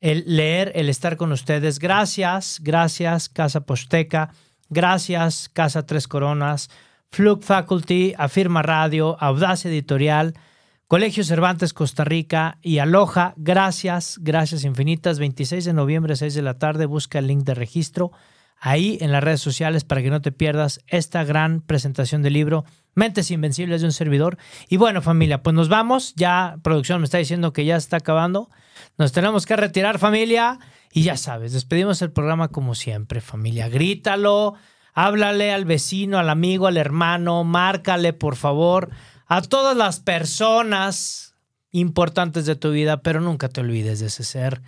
[0.00, 1.78] el leer, el estar con ustedes.
[1.78, 4.30] Gracias, gracias Casa Posteca.
[4.68, 6.70] Gracias Casa Tres Coronas.
[7.10, 10.34] Flug Faculty, Afirma Radio, Audaz Editorial,
[10.86, 13.34] Colegio Cervantes Costa Rica y Aloha.
[13.36, 15.18] Gracias, gracias infinitas.
[15.18, 18.12] 26 de noviembre, 6 de la tarde, busca el link de registro
[18.60, 22.64] ahí en las redes sociales para que no te pierdas esta gran presentación del libro
[22.94, 24.38] Mentes Invencibles de un servidor.
[24.68, 26.14] Y bueno, familia, pues nos vamos.
[26.16, 28.50] Ya producción me está diciendo que ya está acabando.
[28.96, 30.58] Nos tenemos que retirar, familia.
[30.92, 33.68] Y ya sabes, despedimos el programa como siempre, familia.
[33.68, 34.54] Grítalo
[34.98, 38.90] háblale al vecino, al amigo, al hermano, márcale, por favor,
[39.28, 41.36] a todas las personas
[41.70, 44.60] importantes de tu vida, pero nunca te olvides de ese ser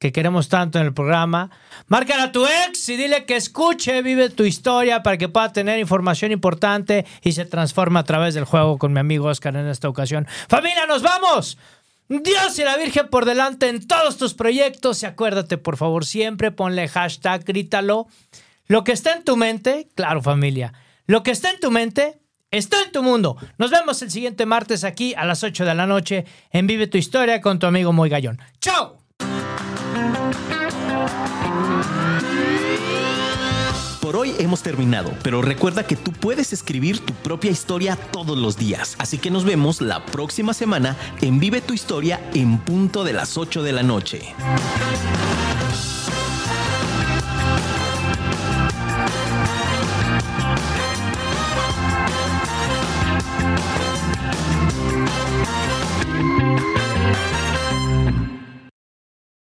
[0.00, 1.50] que queremos tanto en el programa.
[1.86, 5.78] Márcale a tu ex y dile que escuche, vive tu historia para que pueda tener
[5.78, 9.88] información importante y se transforme a través del juego con mi amigo Oscar en esta
[9.88, 10.26] ocasión.
[10.48, 11.56] Familia, nos vamos.
[12.08, 16.50] Dios y la Virgen por delante en todos tus proyectos y acuérdate, por favor, siempre
[16.50, 18.08] ponle hashtag, grítalo
[18.68, 20.74] lo que está en tu mente, claro familia,
[21.06, 23.36] lo que está en tu mente está en tu mundo.
[23.56, 26.98] Nos vemos el siguiente martes aquí a las 8 de la noche en Vive tu
[26.98, 28.38] Historia con tu amigo Moy Gallón.
[28.60, 28.98] ¡Chao!
[34.02, 38.56] Por hoy hemos terminado, pero recuerda que tú puedes escribir tu propia historia todos los
[38.56, 38.96] días.
[38.98, 43.36] Así que nos vemos la próxima semana en Vive tu historia en punto de las
[43.36, 44.34] 8 de la noche.